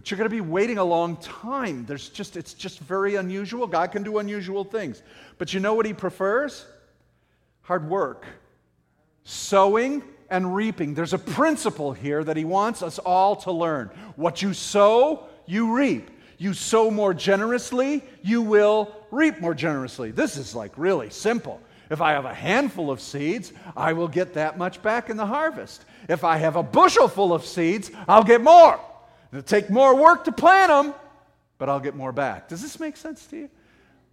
But 0.00 0.10
you're 0.10 0.16
going 0.16 0.30
to 0.30 0.34
be 0.34 0.40
waiting 0.40 0.78
a 0.78 0.84
long 0.84 1.18
time. 1.18 1.84
There's 1.84 2.08
just, 2.08 2.38
it's 2.38 2.54
just 2.54 2.78
very 2.78 3.16
unusual. 3.16 3.66
God 3.66 3.92
can 3.92 4.02
do 4.02 4.16
unusual 4.16 4.64
things. 4.64 5.02
But 5.36 5.52
you 5.52 5.60
know 5.60 5.74
what 5.74 5.84
He 5.84 5.92
prefers? 5.92 6.64
Hard 7.60 7.86
work, 7.86 8.24
sowing 9.24 10.02
and 10.30 10.54
reaping. 10.54 10.94
There's 10.94 11.12
a 11.12 11.18
principle 11.18 11.92
here 11.92 12.24
that 12.24 12.38
He 12.38 12.46
wants 12.46 12.82
us 12.82 12.98
all 12.98 13.36
to 13.36 13.52
learn. 13.52 13.90
What 14.16 14.40
you 14.40 14.54
sow, 14.54 15.28
you 15.44 15.76
reap. 15.76 16.10
You 16.38 16.54
sow 16.54 16.90
more 16.90 17.12
generously, 17.12 18.02
you 18.22 18.40
will 18.40 18.96
reap 19.10 19.38
more 19.38 19.52
generously. 19.52 20.12
This 20.12 20.38
is 20.38 20.54
like 20.54 20.72
really 20.78 21.10
simple. 21.10 21.60
If 21.90 22.00
I 22.00 22.12
have 22.12 22.24
a 22.24 22.32
handful 22.32 22.90
of 22.90 23.02
seeds, 23.02 23.52
I 23.76 23.92
will 23.92 24.08
get 24.08 24.32
that 24.32 24.56
much 24.56 24.80
back 24.80 25.10
in 25.10 25.18
the 25.18 25.26
harvest. 25.26 25.84
If 26.08 26.24
I 26.24 26.38
have 26.38 26.56
a 26.56 26.62
bushel 26.62 27.06
full 27.06 27.34
of 27.34 27.44
seeds, 27.44 27.90
I'll 28.08 28.24
get 28.24 28.40
more. 28.40 28.80
It'll 29.32 29.42
take 29.42 29.70
more 29.70 29.94
work 29.94 30.24
to 30.24 30.32
plant 30.32 30.68
them, 30.68 30.94
but 31.58 31.68
I'll 31.68 31.80
get 31.80 31.94
more 31.94 32.12
back. 32.12 32.48
Does 32.48 32.62
this 32.62 32.80
make 32.80 32.96
sense 32.96 33.26
to 33.26 33.36
you? 33.36 33.50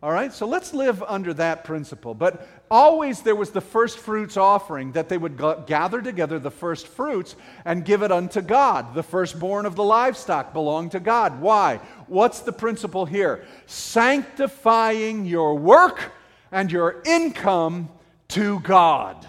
All 0.04 0.12
right, 0.12 0.32
so 0.32 0.46
let's 0.46 0.76
live 0.76 1.02
under 1.02 1.34
that 1.34 1.64
principle. 1.64 2.14
But 2.14 2.48
always 2.70 3.22
there 3.22 3.36
was 3.36 3.50
the 3.50 3.62
first 3.62 3.98
fruits 3.98 4.38
offering 4.38 4.92
that 4.92 5.10
they 5.10 5.18
would 5.18 5.42
gather 5.66 6.04
together 6.04 6.38
the 6.38 6.52
first 6.52 6.88
fruits 6.88 7.36
and 7.66 7.84
give 7.84 8.04
it 8.04 8.12
unto 8.12 8.42
God. 8.42 8.94
The 8.94 9.02
firstborn 9.02 9.66
of 9.66 9.76
the 9.76 9.84
livestock 9.84 10.54
belonged 10.54 10.92
to 10.92 11.00
God. 11.00 11.42
Why? 11.42 11.78
What's 12.06 12.42
the 12.42 12.54
principle 12.54 13.08
here? 13.08 13.44
Sanctifying 13.66 15.26
your 15.26 15.56
work 15.56 16.12
and 16.52 16.72
your 16.72 17.02
income 17.04 17.90
to 18.30 18.60
God. 18.60 19.26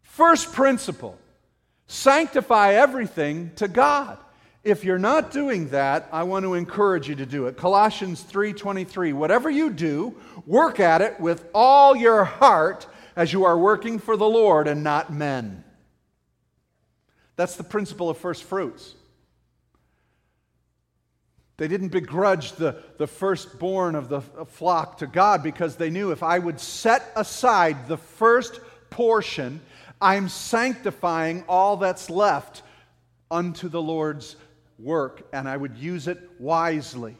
First 0.00 0.54
principle 0.54 1.18
sanctify 1.88 2.72
everything 2.72 3.50
to 3.56 3.68
God. 3.68 4.16
If 4.64 4.82
you're 4.82 4.98
not 4.98 5.30
doing 5.30 5.68
that, 5.68 6.08
I 6.10 6.22
want 6.22 6.44
to 6.44 6.54
encourage 6.54 7.06
you 7.06 7.14
to 7.16 7.26
do 7.26 7.46
it. 7.46 7.56
Colossians 7.58 8.22
3:23, 8.22 9.12
whatever 9.12 9.50
you 9.50 9.68
do, 9.68 10.14
work 10.46 10.80
at 10.80 11.02
it 11.02 11.20
with 11.20 11.44
all 11.54 11.94
your 11.94 12.24
heart 12.24 12.86
as 13.14 13.32
you 13.32 13.44
are 13.44 13.58
working 13.58 13.98
for 13.98 14.16
the 14.16 14.28
Lord 14.28 14.66
and 14.66 14.82
not 14.82 15.12
men. 15.12 15.64
That's 17.36 17.56
the 17.56 17.64
principle 17.64 18.08
of 18.08 18.16
first 18.16 18.44
fruits. 18.44 18.94
They 21.56 21.68
didn't 21.68 21.88
begrudge 21.88 22.52
the, 22.52 22.82
the 22.96 23.06
firstborn 23.06 23.94
of 23.94 24.08
the 24.08 24.22
flock 24.22 24.98
to 24.98 25.06
God 25.06 25.42
because 25.42 25.76
they 25.76 25.90
knew 25.90 26.10
if 26.10 26.22
I 26.22 26.38
would 26.38 26.58
set 26.58 27.12
aside 27.14 27.86
the 27.86 27.96
first 27.96 28.60
portion, 28.90 29.60
I'm 30.00 30.28
sanctifying 30.28 31.44
all 31.48 31.76
that's 31.76 32.10
left 32.10 32.62
unto 33.30 33.68
the 33.68 33.82
Lord's 33.82 34.36
work 34.78 35.26
and 35.32 35.48
I 35.48 35.56
would 35.56 35.76
use 35.76 36.08
it 36.08 36.18
wisely. 36.38 37.16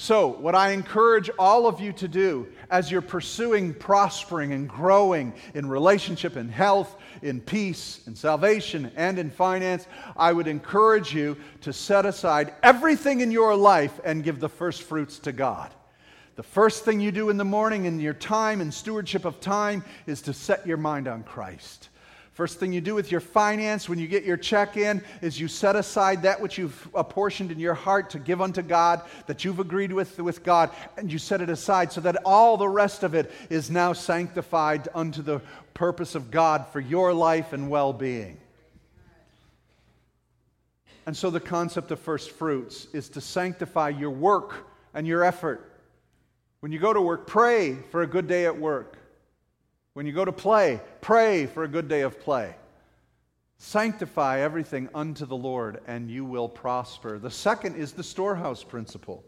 So, 0.00 0.28
what 0.28 0.54
I 0.54 0.70
encourage 0.70 1.28
all 1.38 1.66
of 1.66 1.78
you 1.78 1.92
to 1.92 2.08
do 2.08 2.48
as 2.70 2.90
you're 2.90 3.02
pursuing 3.02 3.74
prospering 3.74 4.54
and 4.54 4.66
growing 4.66 5.34
in 5.52 5.68
relationship, 5.68 6.38
in 6.38 6.48
health, 6.48 6.96
in 7.20 7.42
peace, 7.42 8.00
in 8.06 8.16
salvation, 8.16 8.90
and 8.96 9.18
in 9.18 9.28
finance, 9.28 9.86
I 10.16 10.32
would 10.32 10.48
encourage 10.48 11.14
you 11.14 11.36
to 11.60 11.74
set 11.74 12.06
aside 12.06 12.54
everything 12.62 13.20
in 13.20 13.30
your 13.30 13.54
life 13.54 14.00
and 14.02 14.24
give 14.24 14.40
the 14.40 14.48
first 14.48 14.84
fruits 14.84 15.18
to 15.18 15.32
God. 15.32 15.70
The 16.36 16.44
first 16.44 16.86
thing 16.86 17.00
you 17.00 17.12
do 17.12 17.28
in 17.28 17.36
the 17.36 17.44
morning 17.44 17.84
in 17.84 18.00
your 18.00 18.14
time 18.14 18.62
and 18.62 18.72
stewardship 18.72 19.26
of 19.26 19.38
time 19.38 19.84
is 20.06 20.22
to 20.22 20.32
set 20.32 20.66
your 20.66 20.78
mind 20.78 21.08
on 21.08 21.24
Christ. 21.24 21.89
First 22.40 22.58
thing 22.58 22.72
you 22.72 22.80
do 22.80 22.94
with 22.94 23.12
your 23.12 23.20
finance 23.20 23.86
when 23.86 23.98
you 23.98 24.06
get 24.06 24.24
your 24.24 24.38
check 24.38 24.78
in 24.78 25.02
is 25.20 25.38
you 25.38 25.46
set 25.46 25.76
aside 25.76 26.22
that 26.22 26.40
which 26.40 26.56
you've 26.56 26.88
apportioned 26.94 27.52
in 27.52 27.58
your 27.58 27.74
heart 27.74 28.08
to 28.08 28.18
give 28.18 28.40
unto 28.40 28.62
God, 28.62 29.02
that 29.26 29.44
you've 29.44 29.60
agreed 29.60 29.92
with 29.92 30.18
with 30.18 30.42
God, 30.42 30.70
and 30.96 31.12
you 31.12 31.18
set 31.18 31.42
it 31.42 31.50
aside 31.50 31.92
so 31.92 32.00
that 32.00 32.16
all 32.24 32.56
the 32.56 32.66
rest 32.66 33.02
of 33.02 33.14
it 33.14 33.30
is 33.50 33.70
now 33.70 33.92
sanctified 33.92 34.88
unto 34.94 35.20
the 35.20 35.42
purpose 35.74 36.14
of 36.14 36.30
God 36.30 36.66
for 36.68 36.80
your 36.80 37.12
life 37.12 37.52
and 37.52 37.68
well 37.68 37.92
being. 37.92 38.38
And 41.04 41.14
so 41.14 41.28
the 41.28 41.40
concept 41.40 41.90
of 41.90 42.00
first 42.00 42.30
fruits 42.30 42.86
is 42.94 43.10
to 43.10 43.20
sanctify 43.20 43.90
your 43.90 44.12
work 44.12 44.66
and 44.94 45.06
your 45.06 45.24
effort. 45.24 45.70
When 46.60 46.72
you 46.72 46.78
go 46.78 46.94
to 46.94 47.02
work, 47.02 47.26
pray 47.26 47.76
for 47.90 48.00
a 48.00 48.06
good 48.06 48.26
day 48.26 48.46
at 48.46 48.58
work. 48.58 48.96
When 49.92 50.06
you 50.06 50.12
go 50.12 50.24
to 50.24 50.32
play, 50.32 50.80
pray 51.00 51.46
for 51.46 51.64
a 51.64 51.68
good 51.68 51.88
day 51.88 52.02
of 52.02 52.20
play. 52.20 52.54
Sanctify 53.58 54.40
everything 54.40 54.88
unto 54.94 55.26
the 55.26 55.36
Lord, 55.36 55.80
and 55.86 56.08
you 56.08 56.24
will 56.24 56.48
prosper. 56.48 57.18
The 57.18 57.30
second 57.30 57.74
is 57.74 57.92
the 57.92 58.04
storehouse 58.04 58.62
principle. 58.62 59.24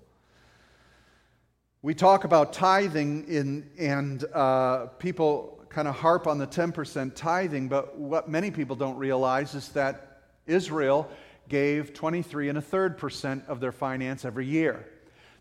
We 1.83 1.95
talk 1.95 2.23
about 2.23 2.53
tithing, 2.53 3.27
in, 3.27 3.71
and 3.77 4.25
uh, 4.33 4.87
people 5.01 5.65
kind 5.69 5.89
of 5.89 5.97
harp 5.97 6.29
on 6.29 6.39
the 6.39 6.47
10% 6.47 7.13
tithing, 7.17 7.67
but 7.67 7.99
what 7.99 8.29
many 8.29 8.53
people 8.53 8.77
don't 8.77 8.97
realize 8.97 9.57
is 9.57 9.69
that 9.71 10.21
Israel 10.47 11.11
gave 11.49 11.93
23 11.93 12.51
and 12.51 12.59
a 12.59 12.63
third 12.63 12.99
percent 12.99 13.45
of 13.49 13.59
their 13.59 13.73
finance 13.73 14.25
every 14.25 14.47
year. 14.47 14.87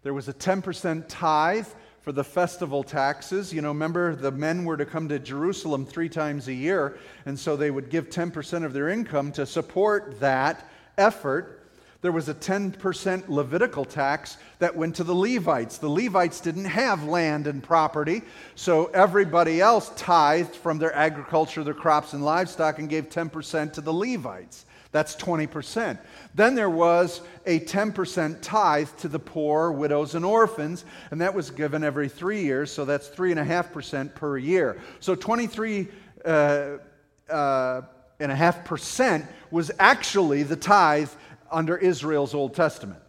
There 0.02 0.16
was 0.16 0.28
a 0.28 0.34
10% 0.34 1.06
tithe 1.08 1.68
for 2.02 2.12
the 2.12 2.24
festival 2.24 2.84
taxes. 2.84 3.54
You 3.54 3.62
know, 3.62 3.70
remember 3.70 4.16
the 4.16 4.32
men 4.32 4.66
were 4.66 4.78
to 4.78 4.86
come 4.86 5.08
to 5.10 5.20
Jerusalem 5.20 5.86
three 5.86 6.10
times 6.10 6.48
a 6.48 6.54
year, 6.54 6.98
and 7.26 7.40
so 7.40 7.56
they 7.56 7.72
would 7.72 7.90
give 7.90 8.10
10% 8.10 8.66
of 8.66 8.74
their 8.74 8.90
income 8.90 9.32
to 9.34 9.46
support 9.46 10.20
that 10.20 10.68
effort. 10.98 11.60
There 12.02 12.12
was 12.12 12.30
a 12.30 12.34
10% 12.34 13.30
Levitical 13.30 13.86
tax 13.86 14.38
that 14.58 14.76
went 14.76 14.96
to 14.96 15.04
the 15.04 15.14
Levites. 15.14 15.78
The 15.78 15.90
Levites 15.90 16.42
didn't 16.42 16.66
have 16.66 17.04
land 17.04 17.46
and 17.46 17.62
property, 17.62 18.24
so 18.56 18.86
everybody 18.88 19.62
else 19.62 19.92
tithed 19.96 20.56
from 20.56 20.80
their 20.80 20.94
agriculture, 20.96 21.64
their 21.64 21.76
crops, 21.76 22.14
and 22.14 22.26
livestock 22.26 22.80
and 22.80 22.90
gave 22.90 23.10
10% 23.10 23.74
to 23.74 23.82
the 23.82 23.94
Levites. 23.94 24.66
That's 24.92 25.16
20%. 25.16 25.98
Then 26.36 26.56
there 26.56 26.70
was 26.70 27.22
a 27.46 27.62
10% 27.62 28.40
tithe 28.42 28.90
to 29.00 29.08
the 29.08 29.20
poor, 29.20 29.72
widows, 29.72 30.16
and 30.16 30.26
orphans, 30.26 30.84
and 31.12 31.22
that 31.22 31.34
was 31.34 31.50
given 31.50 31.84
every 31.84 32.10
three 32.10 32.42
years, 32.42 32.72
so 32.72 32.84
that's 32.84 33.08
3.5% 33.08 34.14
per 34.14 34.38
year. 34.38 34.82
So 35.00 35.16
23 35.16 35.88
uh, 36.26 36.78
uh, 37.30 37.82
and 38.20 38.32
a 38.32 38.36
half 38.36 38.66
percent 38.66 39.26
was 39.50 39.72
actually 39.80 40.44
the 40.44 40.58
tithe 40.58 41.10
under 41.50 41.78
Israel's 41.78 42.34
Old 42.34 42.54
Testament. 42.54 43.02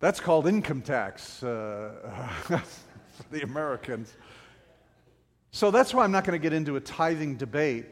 That's 0.00 0.20
called 0.20 0.46
income 0.46 0.82
tax 0.82 1.42
uh, 1.42 1.90
for 2.42 2.62
the 3.30 3.42
Americans. 3.42 4.12
So 5.52 5.70
that's 5.70 5.94
why 5.94 6.04
I'm 6.04 6.12
not 6.12 6.24
going 6.24 6.38
to 6.38 6.42
get 6.42 6.52
into 6.52 6.76
a 6.76 6.80
tithing 6.80 7.36
debate 7.36 7.86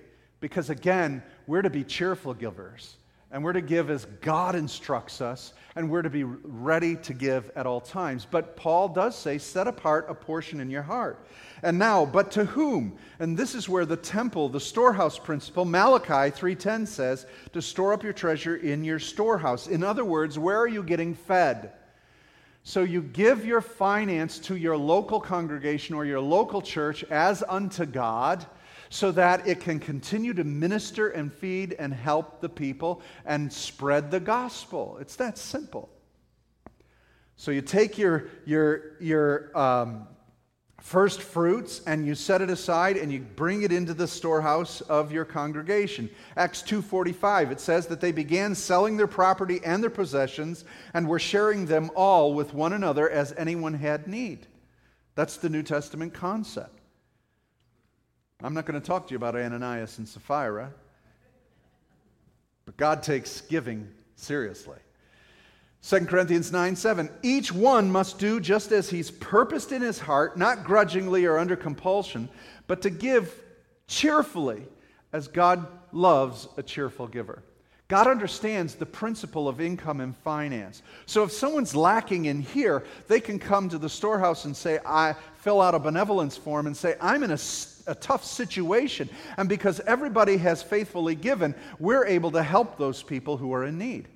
because 0.44 0.68
again, 0.68 1.22
we're 1.46 1.62
to 1.62 1.70
be 1.70 1.82
cheerful 1.82 2.34
givers. 2.34 2.96
And 3.30 3.42
we're 3.42 3.54
to 3.54 3.62
give 3.62 3.88
as 3.88 4.04
God 4.20 4.54
instructs 4.54 5.22
us, 5.22 5.54
and 5.74 5.88
we're 5.88 6.02
to 6.02 6.10
be 6.10 6.24
ready 6.24 6.96
to 6.96 7.14
give 7.14 7.50
at 7.56 7.64
all 7.64 7.80
times. 7.80 8.26
But 8.30 8.54
Paul 8.54 8.90
does 8.90 9.16
say, 9.16 9.38
set 9.38 9.66
apart 9.66 10.04
a 10.10 10.14
portion 10.14 10.60
in 10.60 10.68
your 10.68 10.82
heart. 10.82 11.26
And 11.62 11.78
now, 11.78 12.04
but 12.04 12.30
to 12.32 12.44
whom? 12.44 12.98
And 13.20 13.38
this 13.38 13.54
is 13.54 13.70
where 13.70 13.86
the 13.86 13.96
temple, 13.96 14.50
the 14.50 14.60
storehouse 14.60 15.18
principle, 15.18 15.64
Malachi 15.64 16.30
3:10 16.30 16.86
says, 16.86 17.24
to 17.54 17.62
store 17.62 17.94
up 17.94 18.02
your 18.04 18.12
treasure 18.12 18.56
in 18.56 18.84
your 18.84 18.98
storehouse. 18.98 19.66
In 19.66 19.82
other 19.82 20.04
words, 20.04 20.38
where 20.38 20.58
are 20.58 20.68
you 20.68 20.82
getting 20.82 21.14
fed? 21.14 21.72
So 22.64 22.82
you 22.82 23.00
give 23.00 23.46
your 23.46 23.62
finance 23.62 24.38
to 24.40 24.56
your 24.56 24.76
local 24.76 25.20
congregation 25.20 25.94
or 25.94 26.04
your 26.04 26.20
local 26.20 26.60
church 26.60 27.02
as 27.04 27.42
unto 27.48 27.86
God 27.86 28.44
so 28.90 29.10
that 29.12 29.46
it 29.46 29.60
can 29.60 29.78
continue 29.78 30.34
to 30.34 30.44
minister 30.44 31.08
and 31.08 31.32
feed 31.32 31.74
and 31.78 31.92
help 31.92 32.40
the 32.40 32.48
people 32.48 33.02
and 33.24 33.52
spread 33.52 34.10
the 34.10 34.20
gospel. 34.20 34.98
It's 35.00 35.16
that 35.16 35.38
simple. 35.38 35.88
So 37.36 37.50
you 37.50 37.62
take 37.62 37.98
your, 37.98 38.28
your, 38.44 38.96
your 39.00 39.58
um, 39.58 40.06
first 40.84 41.22
fruits 41.22 41.80
and 41.86 42.06
you 42.06 42.14
set 42.14 42.42
it 42.42 42.50
aside 42.50 42.98
and 42.98 43.10
you 43.10 43.20
bring 43.20 43.62
it 43.62 43.72
into 43.72 43.94
the 43.94 44.06
storehouse 44.06 44.82
of 44.82 45.10
your 45.10 45.24
congregation. 45.24 46.10
Acts 46.36 46.62
2:45 46.62 47.52
it 47.52 47.60
says 47.60 47.86
that 47.86 48.02
they 48.02 48.12
began 48.12 48.54
selling 48.54 48.98
their 48.98 49.06
property 49.06 49.60
and 49.64 49.82
their 49.82 49.88
possessions 49.88 50.66
and 50.92 51.08
were 51.08 51.18
sharing 51.18 51.64
them 51.64 51.90
all 51.96 52.34
with 52.34 52.52
one 52.52 52.74
another 52.74 53.08
as 53.08 53.32
anyone 53.38 53.72
had 53.72 54.06
need. 54.06 54.46
That's 55.14 55.38
the 55.38 55.48
New 55.48 55.62
Testament 55.62 56.12
concept. 56.12 56.73
I'm 58.42 58.54
not 58.54 58.66
going 58.66 58.80
to 58.80 58.86
talk 58.86 59.06
to 59.06 59.12
you 59.12 59.16
about 59.16 59.36
Ananias 59.36 59.98
and 59.98 60.08
Sapphira, 60.08 60.72
but 62.66 62.76
God 62.76 63.02
takes 63.02 63.40
giving 63.42 63.88
seriously. 64.16 64.78
2 65.82 66.06
Corinthians 66.06 66.50
9 66.50 66.76
7. 66.76 67.10
Each 67.22 67.52
one 67.52 67.90
must 67.90 68.18
do 68.18 68.40
just 68.40 68.72
as 68.72 68.88
he's 68.88 69.10
purposed 69.10 69.70
in 69.70 69.82
his 69.82 69.98
heart, 69.98 70.38
not 70.38 70.64
grudgingly 70.64 71.26
or 71.26 71.38
under 71.38 71.56
compulsion, 71.56 72.28
but 72.66 72.80
to 72.82 72.90
give 72.90 73.34
cheerfully 73.86 74.66
as 75.12 75.28
God 75.28 75.66
loves 75.92 76.48
a 76.56 76.62
cheerful 76.62 77.06
giver. 77.06 77.42
God 77.86 78.06
understands 78.06 78.74
the 78.74 78.86
principle 78.86 79.46
of 79.46 79.60
income 79.60 80.00
and 80.00 80.16
finance. 80.16 80.82
So 81.04 81.22
if 81.22 81.32
someone's 81.32 81.76
lacking 81.76 82.24
in 82.24 82.40
here, 82.40 82.84
they 83.08 83.20
can 83.20 83.38
come 83.38 83.68
to 83.68 83.78
the 83.78 83.90
storehouse 83.90 84.46
and 84.46 84.56
say, 84.56 84.78
I 84.86 85.14
fill 85.36 85.60
out 85.60 85.74
a 85.74 85.78
benevolence 85.78 86.34
form 86.34 86.66
and 86.66 86.74
say, 86.74 86.96
I'm 86.98 87.22
in 87.22 87.30
a, 87.30 87.38
a 87.86 87.94
tough 87.94 88.24
situation. 88.24 89.08
And 89.36 89.48
because 89.48 89.80
everybody 89.80 90.36
has 90.38 90.62
faithfully 90.62 91.14
given, 91.14 91.54
we're 91.78 92.06
able 92.06 92.30
to 92.32 92.42
help 92.42 92.78
those 92.78 93.02
people 93.02 93.36
who 93.36 93.52
are 93.52 93.64
in 93.64 93.78
need 93.78 94.08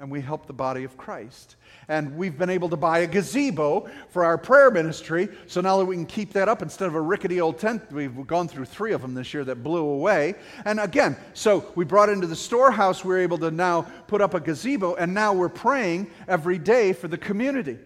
and 0.00 0.10
we 0.10 0.20
help 0.20 0.46
the 0.46 0.52
body 0.52 0.84
of 0.84 0.96
Christ. 0.96 1.56
And 1.86 2.16
we've 2.16 2.36
been 2.36 2.48
able 2.50 2.70
to 2.70 2.76
buy 2.76 3.00
a 3.00 3.06
gazebo 3.06 3.88
for 4.08 4.24
our 4.24 4.38
prayer 4.38 4.70
ministry, 4.70 5.28
so 5.46 5.60
now 5.60 5.76
that 5.76 5.84
we 5.84 5.94
can 5.94 6.06
keep 6.06 6.32
that 6.32 6.48
up 6.48 6.62
instead 6.62 6.88
of 6.88 6.94
a 6.94 7.00
rickety 7.00 7.40
old 7.40 7.58
tent, 7.58 7.82
we've 7.92 8.26
gone 8.26 8.48
through 8.48 8.64
three 8.64 8.92
of 8.92 9.02
them 9.02 9.14
this 9.14 9.34
year 9.34 9.44
that 9.44 9.62
blew 9.62 9.84
away. 9.84 10.34
And 10.64 10.80
again, 10.80 11.16
so 11.34 11.70
we 11.74 11.84
brought 11.84 12.08
into 12.08 12.26
the 12.26 12.36
storehouse, 12.36 13.04
we're 13.04 13.18
able 13.18 13.38
to 13.38 13.50
now 13.50 13.82
put 14.06 14.22
up 14.22 14.32
a 14.32 14.40
gazebo, 14.40 14.94
and 14.94 15.12
now 15.12 15.34
we're 15.34 15.50
praying 15.50 16.10
every 16.26 16.58
day 16.58 16.94
for 16.94 17.08
the 17.08 17.18
community. 17.18 17.78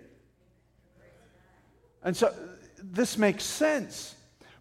And 2.05 2.16
so 2.16 2.33
this 2.81 3.18
makes 3.18 3.42
sense. 3.42 4.14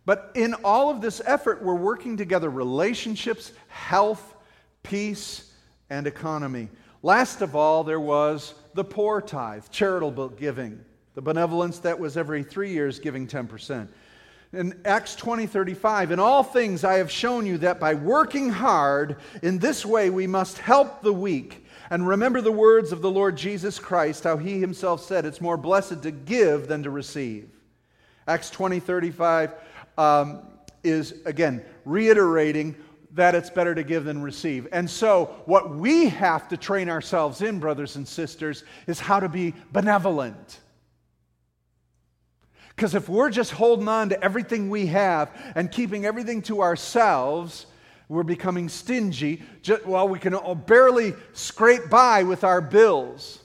But 0.05 0.31
in 0.35 0.53
all 0.63 0.89
of 0.89 1.01
this 1.01 1.21
effort, 1.25 1.63
we're 1.63 1.75
working 1.75 2.17
together 2.17 2.49
relationships, 2.49 3.53
health, 3.69 4.35
peace, 4.83 5.51
and 5.89 6.07
economy. 6.07 6.69
Last 7.01 7.41
of 7.41 7.55
all, 7.55 7.83
there 7.83 7.99
was 7.99 8.53
the 8.73 8.83
poor 8.83 9.21
tithe, 9.21 9.65
charitable 9.71 10.29
giving, 10.29 10.83
the 11.15 11.21
benevolence 11.21 11.79
that 11.79 11.99
was 11.99 12.17
every 12.17 12.43
three 12.43 12.71
years 12.71 12.99
giving 12.99 13.27
10%. 13.27 13.87
In 14.53 14.79
Acts 14.85 15.15
20 15.15 15.47
35, 15.47 16.11
in 16.11 16.19
all 16.19 16.43
things 16.43 16.83
I 16.83 16.95
have 16.95 17.09
shown 17.09 17.45
you 17.45 17.57
that 17.59 17.79
by 17.79 17.95
working 17.95 18.49
hard 18.49 19.17
in 19.41 19.57
this 19.57 19.83
way 19.85 20.11
we 20.11 20.27
must 20.27 20.59
help 20.59 21.01
the 21.01 21.13
weak. 21.13 21.65
And 21.89 22.07
remember 22.07 22.39
the 22.39 22.51
words 22.51 22.91
of 22.91 23.01
the 23.01 23.09
Lord 23.09 23.35
Jesus 23.35 23.79
Christ, 23.79 24.23
how 24.23 24.37
he 24.37 24.59
himself 24.59 25.03
said, 25.03 25.25
It's 25.25 25.41
more 25.41 25.57
blessed 25.57 26.03
to 26.03 26.11
give 26.11 26.67
than 26.67 26.83
to 26.83 26.91
receive. 26.91 27.49
Acts 28.27 28.49
20 28.51 28.79
35 28.79 29.53
um, 29.97 30.41
is, 30.83 31.21
again, 31.25 31.63
reiterating 31.85 32.75
that 33.13 33.35
it's 33.35 33.49
better 33.49 33.75
to 33.75 33.83
give 33.83 34.05
than 34.05 34.21
receive. 34.21 34.67
And 34.71 34.89
so, 34.89 35.35
what 35.45 35.75
we 35.75 36.09
have 36.09 36.47
to 36.49 36.57
train 36.57 36.89
ourselves 36.89 37.41
in, 37.41 37.59
brothers 37.59 37.95
and 37.95 38.07
sisters, 38.07 38.63
is 38.87 38.99
how 38.99 39.19
to 39.19 39.29
be 39.29 39.53
benevolent. 39.71 40.59
Because 42.75 42.95
if 42.95 43.07
we're 43.07 43.29
just 43.29 43.51
holding 43.51 43.87
on 43.87 44.09
to 44.09 44.23
everything 44.23 44.69
we 44.69 44.87
have 44.87 45.31
and 45.55 45.71
keeping 45.71 46.05
everything 46.05 46.41
to 46.43 46.61
ourselves, 46.61 47.67
we're 48.09 48.23
becoming 48.23 48.67
stingy. 48.67 49.43
Just, 49.61 49.85
well, 49.85 50.07
we 50.07 50.17
can 50.17 50.35
barely 50.65 51.13
scrape 51.33 51.89
by 51.89 52.23
with 52.23 52.43
our 52.43 52.61
bills. 52.61 53.39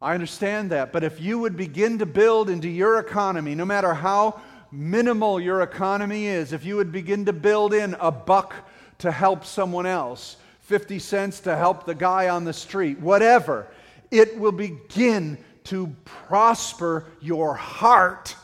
I 0.00 0.12
understand 0.12 0.70
that. 0.70 0.92
But 0.92 1.04
if 1.04 1.20
you 1.22 1.38
would 1.38 1.56
begin 1.56 1.98
to 1.98 2.06
build 2.06 2.50
into 2.50 2.68
your 2.68 2.98
economy, 2.98 3.54
no 3.54 3.64
matter 3.64 3.94
how 3.94 4.40
minimal 4.70 5.40
your 5.40 5.62
economy 5.62 6.26
is, 6.26 6.52
if 6.52 6.64
you 6.64 6.76
would 6.76 6.92
begin 6.92 7.24
to 7.26 7.32
build 7.32 7.74
in 7.74 7.94
a 8.00 8.10
buck 8.10 8.54
to 8.98 9.10
help 9.10 9.44
someone 9.44 9.86
else, 9.86 10.36
50 10.60 10.98
cents 10.98 11.40
to 11.40 11.56
help 11.56 11.84
the 11.84 11.94
guy 11.94 12.28
on 12.28 12.44
the 12.44 12.52
street, 12.52 12.98
whatever, 12.98 13.66
it 14.10 14.38
will 14.38 14.52
begin 14.52 15.38
to 15.64 15.94
prosper 16.04 17.04
your 17.20 17.54
heart 17.54 18.36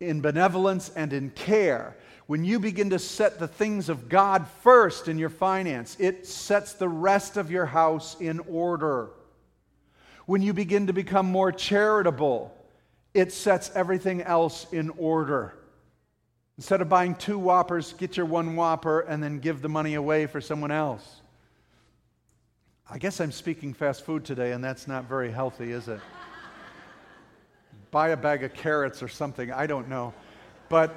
in 0.00 0.20
benevolence 0.20 0.90
and 0.96 1.12
in 1.12 1.30
care. 1.30 1.96
When 2.26 2.44
you 2.44 2.58
begin 2.58 2.90
to 2.90 2.98
set 2.98 3.38
the 3.38 3.48
things 3.48 3.88
of 3.88 4.08
God 4.08 4.46
first 4.62 5.08
in 5.08 5.18
your 5.18 5.30
finance, 5.30 5.96
it 6.00 6.26
sets 6.26 6.72
the 6.72 6.88
rest 6.88 7.36
of 7.36 7.50
your 7.50 7.66
house 7.66 8.16
in 8.20 8.40
order. 8.40 9.10
When 10.26 10.42
you 10.42 10.52
begin 10.52 10.88
to 10.88 10.92
become 10.92 11.26
more 11.26 11.52
charitable, 11.52 12.55
it 13.16 13.32
sets 13.32 13.70
everything 13.74 14.20
else 14.22 14.66
in 14.72 14.90
order. 14.90 15.54
Instead 16.58 16.82
of 16.82 16.88
buying 16.88 17.14
two 17.14 17.38
Whoppers, 17.38 17.94
get 17.94 18.16
your 18.16 18.26
one 18.26 18.56
Whopper 18.56 19.00
and 19.00 19.22
then 19.22 19.38
give 19.38 19.62
the 19.62 19.68
money 19.70 19.94
away 19.94 20.26
for 20.26 20.40
someone 20.40 20.70
else. 20.70 21.22
I 22.90 22.98
guess 22.98 23.20
I'm 23.20 23.32
speaking 23.32 23.72
fast 23.72 24.04
food 24.04 24.24
today, 24.24 24.52
and 24.52 24.62
that's 24.62 24.86
not 24.86 25.08
very 25.08 25.30
healthy, 25.30 25.72
is 25.72 25.88
it? 25.88 26.00
Buy 27.90 28.10
a 28.10 28.16
bag 28.16 28.44
of 28.44 28.52
carrots 28.52 29.02
or 29.02 29.08
something, 29.08 29.50
I 29.50 29.66
don't 29.66 29.88
know. 29.88 30.12
But 30.68 30.94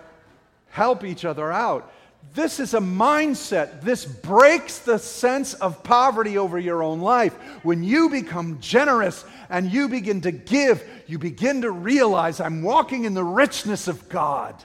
help 0.68 1.06
each 1.06 1.24
other 1.24 1.52
out. 1.52 1.92
This 2.34 2.60
is 2.60 2.74
a 2.74 2.80
mindset. 2.80 3.82
This 3.82 4.06
breaks 4.06 4.80
the 4.80 5.00
sense 5.00 5.56
of 5.56 5.84
poverty 5.84 6.38
over 6.38 6.60
your 6.60 6.84
own 6.84 7.02
life. 7.02 7.34
When 7.64 7.84
you 7.84 8.10
become 8.10 8.60
generous 8.62 9.26
and 9.50 9.72
you 9.72 9.90
begin 9.90 10.22
to 10.22 10.32
give, 10.32 10.88
you 11.08 11.18
begin 11.18 11.64
to 11.64 11.72
realize 11.72 12.40
I'm 12.40 12.62
walking 12.62 13.06
in 13.06 13.14
the 13.14 13.24
richness 13.24 13.88
of 13.88 14.08
God. 14.10 14.64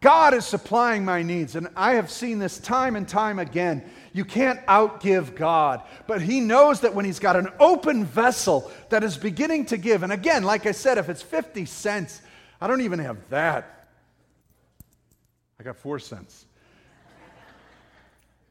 God 0.00 0.34
is 0.34 0.44
supplying 0.44 1.04
my 1.04 1.22
needs. 1.22 1.56
And 1.56 1.68
I 1.76 1.94
have 1.94 2.10
seen 2.10 2.38
this 2.38 2.58
time 2.58 2.96
and 2.96 3.08
time 3.08 3.38
again. 3.38 3.82
You 4.12 4.24
can't 4.24 4.64
outgive 4.66 5.34
God, 5.34 5.82
but 6.06 6.22
He 6.22 6.40
knows 6.40 6.80
that 6.80 6.94
when 6.94 7.04
He's 7.04 7.18
got 7.18 7.36
an 7.36 7.48
open 7.58 8.04
vessel 8.04 8.70
that 8.90 9.04
is 9.04 9.16
beginning 9.16 9.66
to 9.66 9.76
give, 9.76 10.02
and 10.02 10.12
again, 10.12 10.44
like 10.44 10.66
I 10.66 10.72
said, 10.72 10.98
if 10.98 11.08
it's 11.08 11.22
50 11.22 11.64
cents, 11.66 12.20
I 12.60 12.66
don't 12.66 12.80
even 12.80 12.98
have 13.00 13.16
that. 13.30 13.87
I 15.60 15.64
got 15.64 15.76
four 15.76 15.98
cents. 15.98 16.46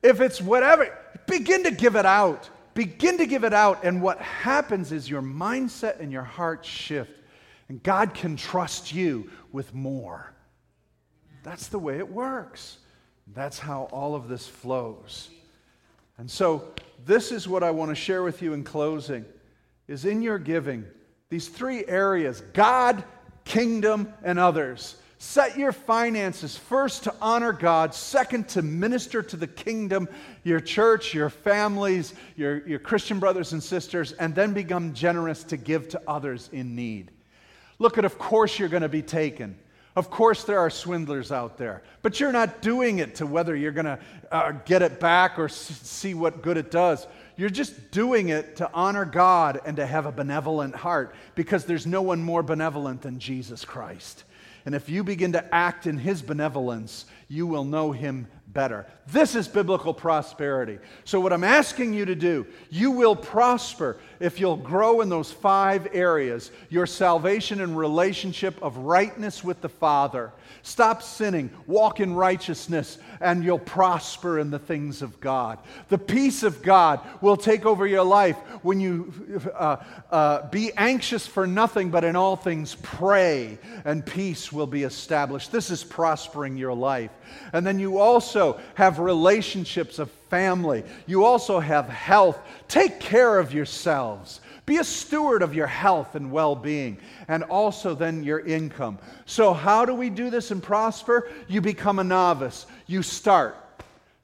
If 0.04 0.22
it's 0.22 0.41
whatever, 0.41 0.96
begin 1.26 1.63
to 1.63 1.72
give 1.72 1.96
it 1.96 2.06
out. 2.06 2.50
Begin 2.74 3.17
to 3.17 3.26
give 3.26 3.43
it 3.43 3.54
out. 3.54 3.84
And 3.84 4.02
what 4.02 4.20
happens 4.20 4.91
is 4.91 5.10
your 5.10 5.22
mindset 5.22 6.00
and 6.00 6.12
your 6.12 6.24
heart 6.24 6.65
shift. 6.65 7.12
And 7.70 7.82
God 7.82 8.13
can 8.13 8.36
trust 8.36 8.93
you 8.93 9.30
with 9.52 9.74
more. 9.74 10.32
That's 11.43 11.67
the 11.67 11.80
way 11.80 11.98
it 11.98 12.10
works. 12.10 12.78
That's 13.34 13.60
how 13.60 13.89
all 13.91 14.15
of 14.15 14.28
this 14.28 14.48
flows. 14.48 15.30
And 16.17 16.30
so, 16.30 16.70
this 17.06 17.32
is 17.32 17.48
what 17.48 17.63
I 17.63 17.72
want 17.72 17.89
to 17.89 17.96
share 17.96 18.24
with 18.24 18.41
you 18.41 18.54
in 18.54 18.63
closing 18.63 19.24
is 19.88 20.06
in 20.06 20.22
your 20.22 20.39
giving, 20.39 20.86
these 21.30 21.48
three 21.48 21.86
areas 21.86 22.41
God, 22.54 23.04
kingdom, 23.46 24.13
and 24.24 24.39
others. 24.39 24.98
Set 25.20 25.58
your 25.58 25.72
finances 25.72 26.56
first 26.56 27.06
to 27.06 27.16
honor 27.20 27.52
God, 27.52 27.96
second 27.96 28.48
to 28.50 28.62
minister 28.62 29.24
to 29.24 29.36
the 29.36 29.48
kingdom, 29.48 30.08
your 30.44 30.60
church, 30.60 31.14
your 31.14 31.32
families, 31.32 32.14
your, 32.36 32.68
your 32.68 32.78
Christian 32.78 33.20
brothers 33.20 33.52
and 33.52 33.64
sisters, 33.64 34.12
and 34.12 34.36
then 34.36 34.54
become 34.54 34.94
generous 34.94 35.44
to 35.46 35.58
give 35.58 35.90
to 35.90 36.02
others 36.08 36.50
in 36.52 36.76
need. 36.76 37.12
Look 37.80 37.98
at, 37.98 38.06
of 38.06 38.20
course, 38.20 38.60
you're 38.60 38.70
going 38.70 38.84
to 38.84 38.90
be 38.90 39.02
taken. 39.02 39.58
Of 39.96 40.12
course, 40.12 40.44
there 40.44 40.60
are 40.60 40.70
swindlers 40.70 41.32
out 41.32 41.58
there, 41.58 41.82
but 42.04 42.20
you're 42.20 42.32
not 42.32 42.62
doing 42.62 43.00
it 43.00 43.15
to 43.15 43.26
whether 43.26 43.56
you're 43.56 43.72
going 43.72 43.86
to 43.86 44.00
uh, 44.32 44.52
get 44.52 44.84
it 44.84 45.00
back 45.00 45.40
or 45.40 45.50
see 45.50 46.13
what 46.13 46.44
good 46.44 46.58
it 46.58 46.70
does. 46.70 47.08
You're 47.36 47.50
just 47.50 47.90
doing 47.90 48.30
it 48.30 48.58
to 48.58 48.70
honor 48.76 49.06
God 49.06 49.60
and 49.65 49.78
to 49.78 49.88
have 49.88 50.06
a 50.06 50.12
benevolent 50.12 50.76
heart 50.76 51.15
because 51.34 51.65
there's 51.65 51.88
no 51.88 52.04
one 52.04 52.22
more 52.22 52.44
benevolent 52.44 53.02
than 53.02 53.18
Jesus 53.18 53.65
Christ. 53.65 54.24
And 54.68 54.76
if 54.76 54.90
you 54.90 55.02
begin 55.02 55.32
to 55.32 55.56
act 55.56 55.88
in 55.88 55.98
his 55.98 56.22
benevolence, 56.22 57.06
you 57.30 57.48
will 57.48 57.63
know 57.63 57.94
him 57.94 58.28
better. 58.58 58.88
This 59.06 59.36
is 59.36 59.48
biblical 59.48 59.94
prosperity. 59.94 60.80
So, 61.06 61.20
what 61.20 61.32
I'm 61.32 61.44
asking 61.44 61.94
you 61.94 62.06
to 62.06 62.16
do, 62.16 62.48
you 62.72 62.90
will 62.90 63.16
prosper 63.16 63.98
if 64.20 64.40
you'll 64.40 64.58
grow 64.58 65.02
in 65.02 65.10
those 65.10 65.32
five 65.32 65.88
areas 65.94 66.50
your 66.70 66.88
salvation 66.88 67.62
and 67.62 67.78
relationship 67.78 68.62
of 68.64 68.78
rightness 68.78 69.44
with 69.44 69.62
the 69.62 69.70
Father. 69.70 70.32
Stop 70.64 71.04
sinning, 71.04 71.52
walk 71.68 72.00
in 72.00 72.16
righteousness, 72.16 72.98
and 73.22 73.44
you'll 73.44 73.60
prosper 73.60 74.40
in 74.40 74.50
the 74.50 74.60
things 74.60 75.04
of 75.04 75.20
God. 75.22 75.60
The 75.90 76.00
peace 76.00 76.42
of 76.42 76.64
God 76.64 77.00
will 77.22 77.38
take 77.38 77.66
over 77.66 77.86
your 77.86 78.04
life 78.04 78.38
when 78.64 78.80
you 78.80 79.14
uh, 79.56 79.78
uh, 80.10 80.50
be 80.50 80.72
anxious 80.76 81.28
for 81.28 81.46
nothing, 81.46 81.92
but 81.92 82.04
in 82.04 82.16
all 82.16 82.36
things 82.36 82.76
pray, 82.82 83.60
and 83.86 84.04
peace 84.04 84.52
will 84.52 84.68
be 84.68 84.82
established. 84.82 85.52
This 85.52 85.70
is 85.70 85.84
prospering 85.84 86.58
your 86.58 86.74
life. 86.74 87.12
And 87.54 87.66
then 87.66 87.80
you 87.80 88.00
also 88.00 88.46
have 88.75 89.00
relationships 89.00 90.00
of 90.00 90.12
family. 90.29 90.83
You 91.06 91.23
also 91.23 91.60
have 91.60 91.87
health. 91.89 92.39
Take 92.67 93.00
care 93.00 93.39
of 93.39 93.54
yourselves. 93.54 94.41
Be 94.65 94.77
a 94.77 94.83
steward 94.83 95.41
of 95.41 95.56
your 95.56 95.67
health 95.67 96.15
and 96.15 96.31
well 96.31 96.56
being, 96.56 96.98
and 97.27 97.43
also 97.43 97.95
then 97.95 98.23
your 98.23 98.39
income. 98.39 99.00
So, 99.25 99.54
how 99.54 99.85
do 99.85 99.93
we 99.93 100.10
do 100.10 100.29
this 100.29 100.52
and 100.52 100.62
prosper? 100.62 101.29
You 101.48 101.62
become 101.62 102.00
a 102.00 102.04
novice. 102.04 102.65
You 102.85 103.02
start. 103.02 103.56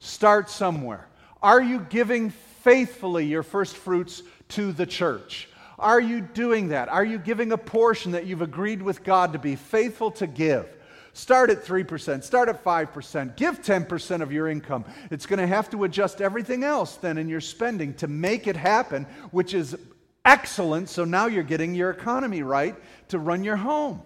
Start 0.00 0.50
somewhere. 0.50 1.06
Are 1.42 1.62
you 1.62 1.80
giving 1.88 2.30
faithfully 2.62 3.26
your 3.26 3.42
first 3.42 3.76
fruits 3.76 4.22
to 4.50 4.72
the 4.72 4.86
church? 4.86 5.48
Are 5.78 6.00
you 6.00 6.20
doing 6.20 6.68
that? 6.68 6.88
Are 6.88 7.04
you 7.04 7.18
giving 7.18 7.52
a 7.52 7.58
portion 7.58 8.12
that 8.12 8.26
you've 8.26 8.42
agreed 8.42 8.82
with 8.82 9.02
God 9.02 9.32
to 9.32 9.38
be 9.38 9.56
faithful 9.56 10.10
to 10.12 10.26
give? 10.26 10.68
Start 11.16 11.48
at 11.48 11.64
3%, 11.64 12.24
start 12.24 12.48
at 12.48 12.64
5%, 12.64 13.36
give 13.36 13.62
10% 13.62 14.20
of 14.20 14.32
your 14.32 14.48
income. 14.48 14.84
It's 15.12 15.26
going 15.26 15.38
to 15.38 15.46
have 15.46 15.70
to 15.70 15.84
adjust 15.84 16.20
everything 16.20 16.64
else 16.64 16.96
then 16.96 17.18
in 17.18 17.28
your 17.28 17.40
spending 17.40 17.94
to 17.94 18.08
make 18.08 18.48
it 18.48 18.56
happen, 18.56 19.06
which 19.30 19.54
is 19.54 19.76
excellent. 20.24 20.88
So 20.88 21.04
now 21.04 21.26
you're 21.26 21.44
getting 21.44 21.72
your 21.72 21.90
economy 21.90 22.42
right 22.42 22.74
to 23.08 23.20
run 23.20 23.44
your 23.44 23.54
home 23.54 24.02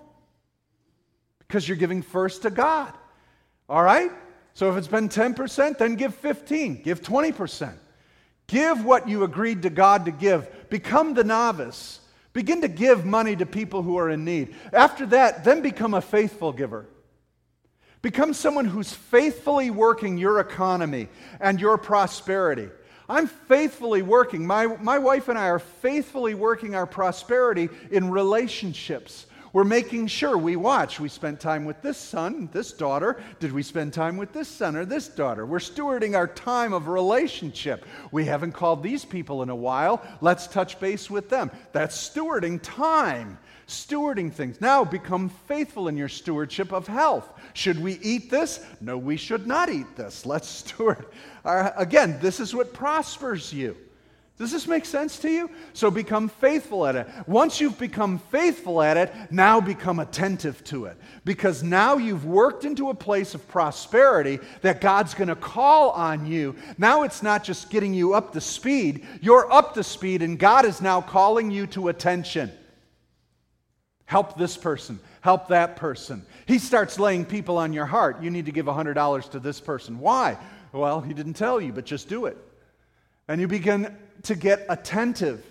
because 1.38 1.66
you're 1.66 1.78
giving 1.78 2.02
first 2.02 2.42
to 2.42 2.50
God. 2.50 2.92
All 3.70 3.82
right? 3.82 4.12
So 4.52 4.70
if 4.70 4.76
it's 4.76 4.86
been 4.86 5.09
10%, 5.09 5.78
then 5.78 5.94
give 5.94 6.14
15, 6.14 6.82
give 6.82 7.00
20%. 7.00 7.72
Give 8.48 8.84
what 8.84 9.09
you 9.09 9.24
agreed 9.24 9.62
to 9.62 9.70
God 9.70 10.04
to 10.04 10.11
give. 10.11 10.68
Become 10.68 11.14
the 11.14 11.24
novice. 11.24 12.00
Begin 12.34 12.61
to 12.61 12.68
give 12.68 13.06
money 13.06 13.34
to 13.34 13.46
people 13.46 13.82
who 13.82 13.96
are 13.96 14.11
in 14.11 14.26
need. 14.26 14.54
After 14.74 15.06
that, 15.06 15.42
then 15.44 15.62
become 15.62 15.94
a 15.94 16.02
faithful 16.02 16.52
giver. 16.52 16.86
Become 18.03 18.34
someone 18.34 18.64
who's 18.64 18.92
faithfully 18.92 19.70
working 19.70 20.18
your 20.18 20.40
economy 20.40 21.09
and 21.40 21.61
your 21.61 21.78
prosperity. 21.78 22.68
I'm 23.09 23.26
faithfully 23.26 24.03
working. 24.03 24.46
My, 24.46 24.66
my 24.66 24.99
wife 24.99 25.28
and 25.28 25.38
I 25.38 25.46
are 25.46 25.59
faithfully 25.59 26.34
working 26.34 26.74
our 26.74 26.86
prosperity 26.86 27.68
in 27.90 28.11
relationships. 28.11 29.26
We're 29.53 29.64
making 29.64 30.09
sure 30.09 30.36
we 30.36 30.57
watch. 30.57 31.01
We 31.01 31.09
spent 31.09 31.40
time 31.40 31.64
with 31.64 31.80
this 31.80 31.96
son, 31.96 32.51
this 32.53 32.70
daughter. 32.72 33.20
Did 33.40 33.51
we 33.53 33.62
spend 33.62 33.94
time 33.94 34.18
with 34.18 34.32
this 34.32 34.46
son 34.46 34.76
or 34.76 34.84
this 34.84 35.09
daughter? 35.09 35.46
We're 35.46 35.59
stewarding 35.59 36.14
our 36.14 36.28
time 36.28 36.74
of 36.74 36.88
relationship. 36.88 37.86
We 38.12 38.26
haven't 38.26 38.53
called 38.53 38.82
these 38.82 39.07
people 39.07 39.42
in 39.42 39.49
a 39.49 39.57
while. 39.57 40.03
Let's 40.20 40.46
touch 40.46 40.78
base 40.78 41.11
with 41.11 41.30
them. 41.30 41.51
That's 41.72 41.96
stewarding 41.96 42.61
time 42.62 43.38
stewarding 43.68 44.32
things. 44.32 44.60
Now 44.60 44.84
become 44.84 45.28
faithful 45.28 45.88
in 45.88 45.96
your 45.96 46.08
stewardship 46.08 46.72
of 46.72 46.88
health. 46.88 47.32
Should 47.52 47.80
we 47.80 47.98
eat 48.02 48.30
this? 48.30 48.64
No, 48.80 48.98
we 48.98 49.16
should 49.16 49.46
not 49.46 49.68
eat 49.68 49.94
this. 49.94 50.26
Let's 50.26 50.48
steward. 50.48 51.06
again, 51.44 52.18
this 52.20 52.40
is 52.40 52.54
what 52.54 52.72
prospers 52.72 53.52
you. 53.52 53.76
Does 54.38 54.52
this 54.52 54.68
make 54.68 54.84
sense 54.84 55.18
to 55.18 55.28
you? 55.28 55.50
So 55.72 55.90
become 55.90 56.28
faithful 56.28 56.86
at 56.86 56.94
it. 56.94 57.08
Once 57.26 57.60
you've 57.60 57.76
become 57.76 58.20
faithful 58.30 58.80
at 58.80 58.96
it, 58.96 59.12
now 59.32 59.60
become 59.60 59.98
attentive 59.98 60.62
to 60.64 60.84
it. 60.84 60.96
Because 61.24 61.64
now 61.64 61.96
you've 61.96 62.24
worked 62.24 62.64
into 62.64 62.90
a 62.90 62.94
place 62.94 63.34
of 63.34 63.46
prosperity 63.48 64.38
that 64.62 64.80
God's 64.80 65.12
going 65.12 65.28
to 65.28 65.34
call 65.34 65.90
on 65.90 66.24
you. 66.24 66.54
Now 66.78 67.02
it's 67.02 67.20
not 67.20 67.42
just 67.42 67.68
getting 67.68 67.92
you 67.92 68.14
up 68.14 68.32
to 68.34 68.40
speed, 68.40 69.04
you're 69.20 69.52
up 69.52 69.74
to 69.74 69.82
speed, 69.82 70.22
and 70.22 70.38
God 70.38 70.64
is 70.64 70.80
now 70.80 71.00
calling 71.00 71.50
you 71.50 71.66
to 71.68 71.88
attention. 71.88 72.52
Help 74.09 74.38
this 74.38 74.56
person. 74.56 74.98
Help 75.20 75.48
that 75.48 75.76
person. 75.76 76.24
He 76.46 76.59
starts 76.59 76.98
laying 76.98 77.26
people 77.26 77.59
on 77.59 77.74
your 77.74 77.84
heart. 77.84 78.22
You 78.22 78.30
need 78.30 78.46
to 78.46 78.52
give 78.52 78.64
$100 78.64 79.30
to 79.32 79.38
this 79.38 79.61
person. 79.61 79.98
Why? 79.98 80.38
Well, 80.72 81.02
he 81.02 81.12
didn't 81.12 81.34
tell 81.34 81.61
you, 81.61 81.74
but 81.74 81.84
just 81.84 82.09
do 82.09 82.24
it. 82.24 82.38
And 83.28 83.38
you 83.38 83.46
begin 83.46 83.94
to 84.22 84.34
get 84.34 84.64
attentive. 84.70 85.44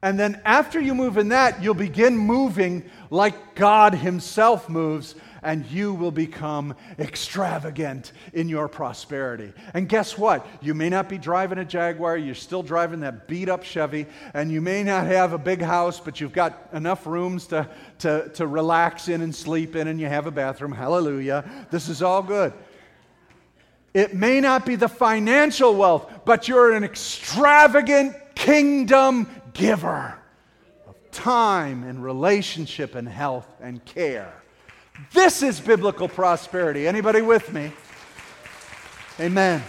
And 0.00 0.18
then 0.18 0.40
after 0.46 0.80
you 0.80 0.94
move 0.94 1.18
in 1.18 1.28
that, 1.28 1.62
you'll 1.62 1.74
begin 1.74 2.16
moving 2.16 2.88
like 3.10 3.54
God 3.54 3.94
Himself 3.94 4.66
moves 4.70 5.14
and 5.44 5.64
you 5.66 5.94
will 5.94 6.10
become 6.10 6.74
extravagant 6.98 8.12
in 8.32 8.48
your 8.48 8.66
prosperity. 8.66 9.52
And 9.74 9.88
guess 9.88 10.18
what? 10.18 10.46
You 10.60 10.74
may 10.74 10.88
not 10.88 11.08
be 11.08 11.18
driving 11.18 11.58
a 11.58 11.64
Jaguar, 11.64 12.16
you're 12.16 12.34
still 12.34 12.62
driving 12.62 13.00
that 13.00 13.28
beat 13.28 13.48
up 13.48 13.62
Chevy, 13.62 14.06
and 14.32 14.50
you 14.50 14.60
may 14.60 14.82
not 14.82 15.06
have 15.06 15.32
a 15.32 15.38
big 15.38 15.60
house, 15.60 16.00
but 16.00 16.20
you've 16.20 16.32
got 16.32 16.68
enough 16.72 17.06
rooms 17.06 17.46
to, 17.48 17.68
to, 17.98 18.30
to 18.30 18.46
relax 18.46 19.08
in 19.08 19.20
and 19.20 19.34
sleep 19.34 19.76
in, 19.76 19.88
and 19.88 20.00
you 20.00 20.06
have 20.06 20.26
a 20.26 20.30
bathroom. 20.30 20.72
Hallelujah. 20.72 21.44
This 21.70 21.88
is 21.88 22.02
all 22.02 22.22
good. 22.22 22.52
It 23.92 24.14
may 24.14 24.40
not 24.40 24.66
be 24.66 24.74
the 24.74 24.88
financial 24.88 25.76
wealth, 25.76 26.10
but 26.24 26.48
you're 26.48 26.72
an 26.72 26.82
extravagant 26.82 28.16
kingdom 28.34 29.28
giver 29.52 30.18
of 30.88 30.96
time 31.12 31.84
and 31.84 32.02
relationship 32.02 32.96
and 32.96 33.08
health 33.08 33.46
and 33.60 33.84
care. 33.84 34.42
This 35.12 35.42
is 35.42 35.60
biblical 35.60 36.08
prosperity. 36.08 36.86
Anybody 36.86 37.20
with 37.20 37.52
me? 37.52 37.72
Amen. 39.18 39.62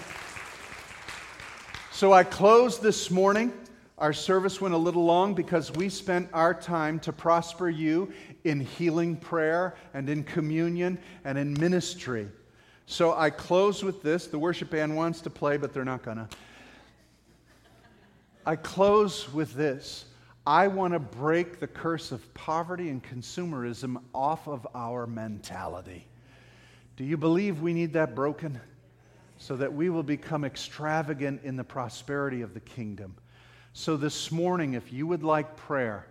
So 1.91 2.13
I 2.13 2.23
closed 2.23 2.81
this 2.83 3.09
morning. 3.09 3.51
Our 3.97 4.13
service 4.13 4.59
went 4.59 4.73
a 4.73 4.77
little 4.77 5.05
long 5.05 5.33
because 5.33 5.71
we 5.71 5.89
spent 5.89 6.29
our 6.33 6.53
time 6.53 6.99
to 6.99 7.13
prosper 7.13 7.69
you 7.69 8.11
in 8.43 8.59
healing 8.59 9.15
prayer 9.15 9.75
and 9.93 10.09
in 10.09 10.23
communion 10.23 10.99
and 11.23 11.37
in 11.37 11.53
ministry. 11.53 12.27
So 12.85 13.15
I 13.15 13.29
close 13.29 13.83
with 13.83 14.03
this. 14.03 14.27
The 14.27 14.37
worship 14.37 14.69
band 14.69 14.95
wants 14.95 15.21
to 15.21 15.29
play, 15.29 15.57
but 15.57 15.73
they're 15.73 15.85
not 15.85 16.03
going 16.03 16.17
to. 16.17 16.27
I 18.45 18.57
close 18.57 19.31
with 19.33 19.53
this. 19.53 20.05
I 20.47 20.67
want 20.67 20.93
to 20.93 20.99
break 20.99 21.59
the 21.59 21.67
curse 21.67 22.11
of 22.11 22.31
poverty 22.35 22.89
and 22.89 23.03
consumerism 23.03 23.97
off 24.13 24.47
of 24.47 24.67
our 24.75 25.07
mentality. 25.07 26.05
Do 26.97 27.03
you 27.03 27.17
believe 27.17 27.61
we 27.61 27.73
need 27.73 27.93
that 27.93 28.13
broken? 28.13 28.59
So 29.37 29.55
that 29.57 29.73
we 29.73 29.89
will 29.89 30.03
become 30.03 30.45
extravagant 30.45 31.41
in 31.43 31.55
the 31.55 31.63
prosperity 31.63 32.41
of 32.41 32.53
the 32.53 32.59
kingdom. 32.59 33.15
So, 33.73 33.97
this 33.97 34.31
morning, 34.31 34.75
if 34.75 34.93
you 34.93 35.07
would 35.07 35.23
like 35.23 35.57
prayer, 35.57 36.07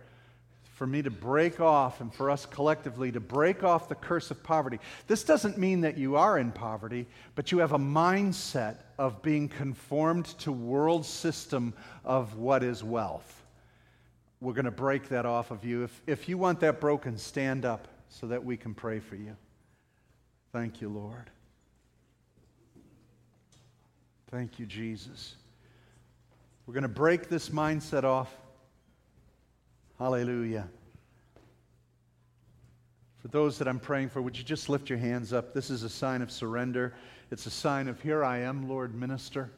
for 0.75 0.85
me 0.85 1.01
to 1.01 1.09
break 1.09 1.61
off 1.61 2.01
and 2.01 2.13
for 2.13 2.29
us 2.29 2.45
collectively 2.45 3.09
to 3.13 3.21
break 3.21 3.63
off 3.63 3.87
the 3.87 3.95
curse 3.95 4.29
of 4.29 4.43
poverty. 4.43 4.77
This 5.07 5.23
doesn't 5.23 5.57
mean 5.57 5.79
that 5.81 5.97
you 5.97 6.17
are 6.17 6.37
in 6.37 6.51
poverty, 6.51 7.07
but 7.33 7.49
you 7.49 7.59
have 7.59 7.71
a 7.71 7.79
mindset 7.79 8.79
of 8.99 9.21
being 9.21 9.47
conformed 9.47 10.25
to 10.39 10.51
world 10.51 11.05
system 11.05 11.73
of 12.03 12.35
what 12.35 12.61
is 12.61 12.83
wealth 12.83 13.44
we're 14.41 14.53
going 14.53 14.65
to 14.65 14.71
break 14.71 15.09
that 15.09 15.25
off 15.25 15.51
of 15.51 15.63
you. 15.63 15.83
If, 15.83 16.01
if 16.05 16.29
you 16.29 16.37
want 16.37 16.59
that 16.59 16.79
broken, 16.79 17.17
stand 17.17 17.65
up 17.65 17.87
so 18.09 18.27
that 18.27 18.43
we 18.43 18.57
can 18.57 18.73
pray 18.73 18.99
for 18.99 19.15
you. 19.15 19.35
Thank 20.51 20.81
you, 20.81 20.89
Lord. 20.89 21.29
Thank 24.31 24.59
you, 24.59 24.65
Jesus. 24.65 25.35
We're 26.65 26.73
going 26.73 26.83
to 26.83 26.87
break 26.87 27.29
this 27.29 27.49
mindset 27.49 28.03
off. 28.03 28.33
Hallelujah. 29.99 30.67
For 33.21 33.27
those 33.29 33.57
that 33.57 33.67
I'm 33.67 33.79
praying 33.79 34.09
for, 34.09 34.21
would 34.21 34.37
you 34.37 34.43
just 34.43 34.69
lift 34.69 34.89
your 34.89 34.99
hands 34.99 35.33
up? 35.33 35.53
This 35.53 35.69
is 35.69 35.83
a 35.83 35.89
sign 35.89 36.21
of 36.21 36.31
surrender. 36.31 36.93
It's 37.31 37.45
a 37.45 37.51
sign 37.51 37.87
of, 37.87 38.01
Here 38.01 38.23
I 38.23 38.39
am, 38.39 38.69
Lord, 38.69 38.93
minister. 38.93 39.51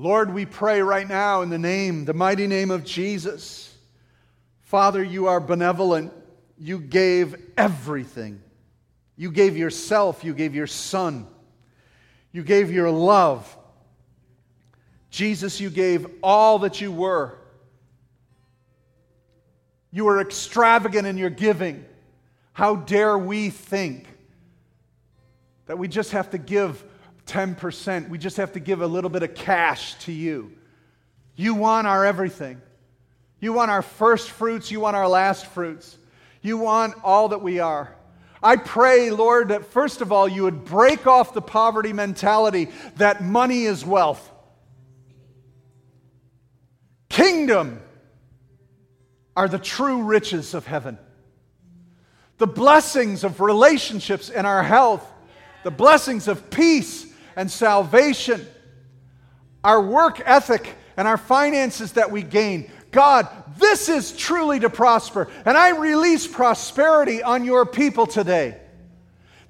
Lord, 0.00 0.32
we 0.32 0.46
pray 0.46 0.80
right 0.80 1.06
now 1.06 1.42
in 1.42 1.50
the 1.50 1.58
name, 1.58 2.06
the 2.06 2.14
mighty 2.14 2.46
name 2.46 2.70
of 2.70 2.86
Jesus. 2.86 3.76
Father, 4.62 5.04
you 5.04 5.26
are 5.26 5.40
benevolent. 5.40 6.10
You 6.56 6.78
gave 6.78 7.36
everything. 7.58 8.40
You 9.18 9.30
gave 9.30 9.58
yourself. 9.58 10.24
You 10.24 10.32
gave 10.32 10.54
your 10.54 10.66
son. 10.66 11.26
You 12.32 12.42
gave 12.42 12.72
your 12.72 12.90
love. 12.90 13.58
Jesus, 15.10 15.60
you 15.60 15.68
gave 15.68 16.06
all 16.22 16.60
that 16.60 16.80
you 16.80 16.90
were. 16.90 17.36
You 19.92 20.06
were 20.06 20.22
extravagant 20.22 21.06
in 21.06 21.18
your 21.18 21.28
giving. 21.28 21.84
How 22.54 22.76
dare 22.76 23.18
we 23.18 23.50
think 23.50 24.06
that 25.66 25.76
we 25.76 25.88
just 25.88 26.12
have 26.12 26.30
to 26.30 26.38
give 26.38 26.82
10%. 27.30 28.08
We 28.08 28.18
just 28.18 28.36
have 28.38 28.52
to 28.52 28.60
give 28.60 28.82
a 28.82 28.86
little 28.86 29.08
bit 29.08 29.22
of 29.22 29.34
cash 29.34 29.94
to 30.00 30.12
you. 30.12 30.52
You 31.36 31.54
want 31.54 31.86
our 31.86 32.04
everything. 32.04 32.60
You 33.38 33.52
want 33.52 33.70
our 33.70 33.82
first 33.82 34.30
fruits. 34.30 34.70
You 34.70 34.80
want 34.80 34.96
our 34.96 35.08
last 35.08 35.46
fruits. 35.46 35.96
You 36.42 36.58
want 36.58 36.94
all 37.04 37.28
that 37.28 37.40
we 37.40 37.60
are. 37.60 37.94
I 38.42 38.56
pray, 38.56 39.10
Lord, 39.10 39.48
that 39.48 39.66
first 39.66 40.00
of 40.00 40.10
all, 40.10 40.26
you 40.26 40.42
would 40.42 40.64
break 40.64 41.06
off 41.06 41.32
the 41.32 41.42
poverty 41.42 41.92
mentality 41.92 42.68
that 42.96 43.22
money 43.22 43.64
is 43.64 43.84
wealth. 43.84 44.28
Kingdom 47.08 47.80
are 49.36 49.48
the 49.48 49.58
true 49.58 50.02
riches 50.02 50.54
of 50.54 50.66
heaven. 50.66 50.98
The 52.38 52.46
blessings 52.46 53.22
of 53.22 53.40
relationships 53.40 54.30
and 54.30 54.46
our 54.46 54.62
health, 54.62 55.06
the 55.62 55.70
blessings 55.70 56.26
of 56.26 56.50
peace 56.50 57.06
and 57.36 57.50
salvation, 57.50 58.46
our 59.62 59.80
work 59.80 60.20
ethic 60.24 60.74
and 60.96 61.06
our 61.06 61.16
finances 61.18 61.92
that 61.92 62.10
we 62.10 62.22
gain. 62.22 62.70
God, 62.90 63.28
this 63.58 63.88
is 63.88 64.12
truly 64.12 64.60
to 64.60 64.70
prosper. 64.70 65.28
And 65.44 65.56
I 65.56 65.70
release 65.70 66.26
prosperity 66.26 67.22
on 67.22 67.44
your 67.44 67.66
people 67.66 68.06
today. 68.06 68.58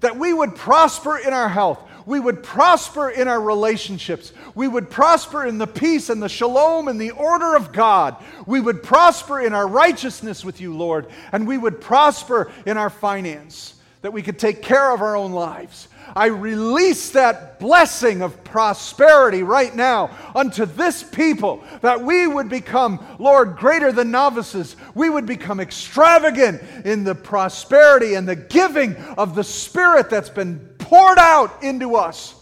That 0.01 0.17
we 0.17 0.33
would 0.33 0.57
prosper 0.57 1.19
in 1.19 1.33
our 1.33 1.49
health, 1.49 1.83
we 2.07 2.19
would 2.19 2.43
prosper 2.43 3.11
in 3.11 3.29
our 3.29 3.41
relationships. 3.41 4.33
We 4.55 4.67
would 4.67 4.91
prosper 4.91 5.45
in 5.47 5.59
the 5.59 5.67
peace 5.67 6.11
and 6.11 6.23
the 6.23 6.29
shalom 6.29 6.89
and 6.89 7.01
the 7.01 7.13
order 7.13 7.55
of 7.55 7.73
God. 7.73 8.17
We 8.47 8.61
would 8.61 8.83
prosper 8.83 9.41
in 9.41 9.53
our 9.53 9.67
righteousness 9.67 10.45
with 10.45 10.61
you, 10.61 10.77
Lord. 10.77 11.07
And 11.31 11.47
we 11.47 11.59
would 11.59 11.81
prosper 11.81 12.51
in 12.67 12.77
our 12.77 12.91
finance, 12.91 13.75
that 14.03 14.13
we 14.13 14.23
could 14.23 14.39
take 14.39 14.63
care 14.63 14.93
of 14.93 15.03
our 15.03 15.17
own 15.17 15.33
lives. 15.33 15.89
I 16.17 16.27
release 16.27 17.11
that 17.11 17.61
blessing 17.61 18.23
of 18.23 18.43
prosperity 18.43 19.43
right 19.43 19.75
now 19.75 20.11
unto 20.35 20.65
this 20.65 21.03
people 21.03 21.63
that 21.83 22.03
we 22.03 22.27
would 22.27 22.49
become, 22.49 23.05
Lord, 23.19 23.57
greater 23.57 23.93
than 23.93 24.11
novices. 24.11 24.75
We 24.95 25.11
would 25.11 25.27
become 25.27 25.61
extravagant 25.61 26.63
in 26.85 27.05
the 27.05 27.15
prosperity 27.15 28.15
and 28.15 28.27
the 28.27 28.37
giving 28.37 28.97
of 28.97 29.35
the 29.35 29.45
Spirit 29.45 30.11
that's 30.11 30.31
been 30.31 30.59
poured 30.79 31.19
out 31.19 31.63
into 31.63 31.95
us. 31.95 32.35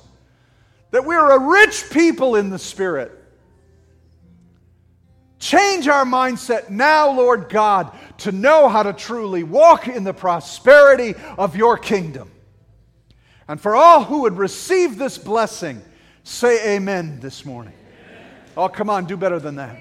That 0.92 1.04
we're 1.04 1.30
a 1.30 1.50
rich 1.50 1.90
people 1.90 2.36
in 2.36 2.48
the 2.48 2.58
Spirit. 2.58 3.17
Change 5.38 5.86
our 5.86 6.04
mindset 6.04 6.68
now, 6.68 7.12
Lord 7.12 7.48
God, 7.48 7.96
to 8.18 8.32
know 8.32 8.68
how 8.68 8.82
to 8.82 8.92
truly 8.92 9.44
walk 9.44 9.86
in 9.86 10.02
the 10.02 10.12
prosperity 10.12 11.14
of 11.36 11.54
your 11.54 11.78
kingdom. 11.78 12.30
And 13.46 13.60
for 13.60 13.76
all 13.76 14.04
who 14.04 14.22
would 14.22 14.36
receive 14.36 14.98
this 14.98 15.16
blessing, 15.16 15.80
say 16.24 16.76
amen 16.76 17.20
this 17.20 17.44
morning. 17.44 17.72
Amen. 17.72 18.26
Oh, 18.56 18.68
come 18.68 18.90
on, 18.90 19.06
do 19.06 19.16
better 19.16 19.38
than 19.38 19.56
that. 19.56 19.76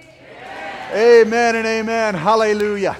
Amen, 0.92 1.26
amen 1.26 1.56
and 1.56 1.68
amen. 1.68 2.14
Hallelujah. 2.14 2.96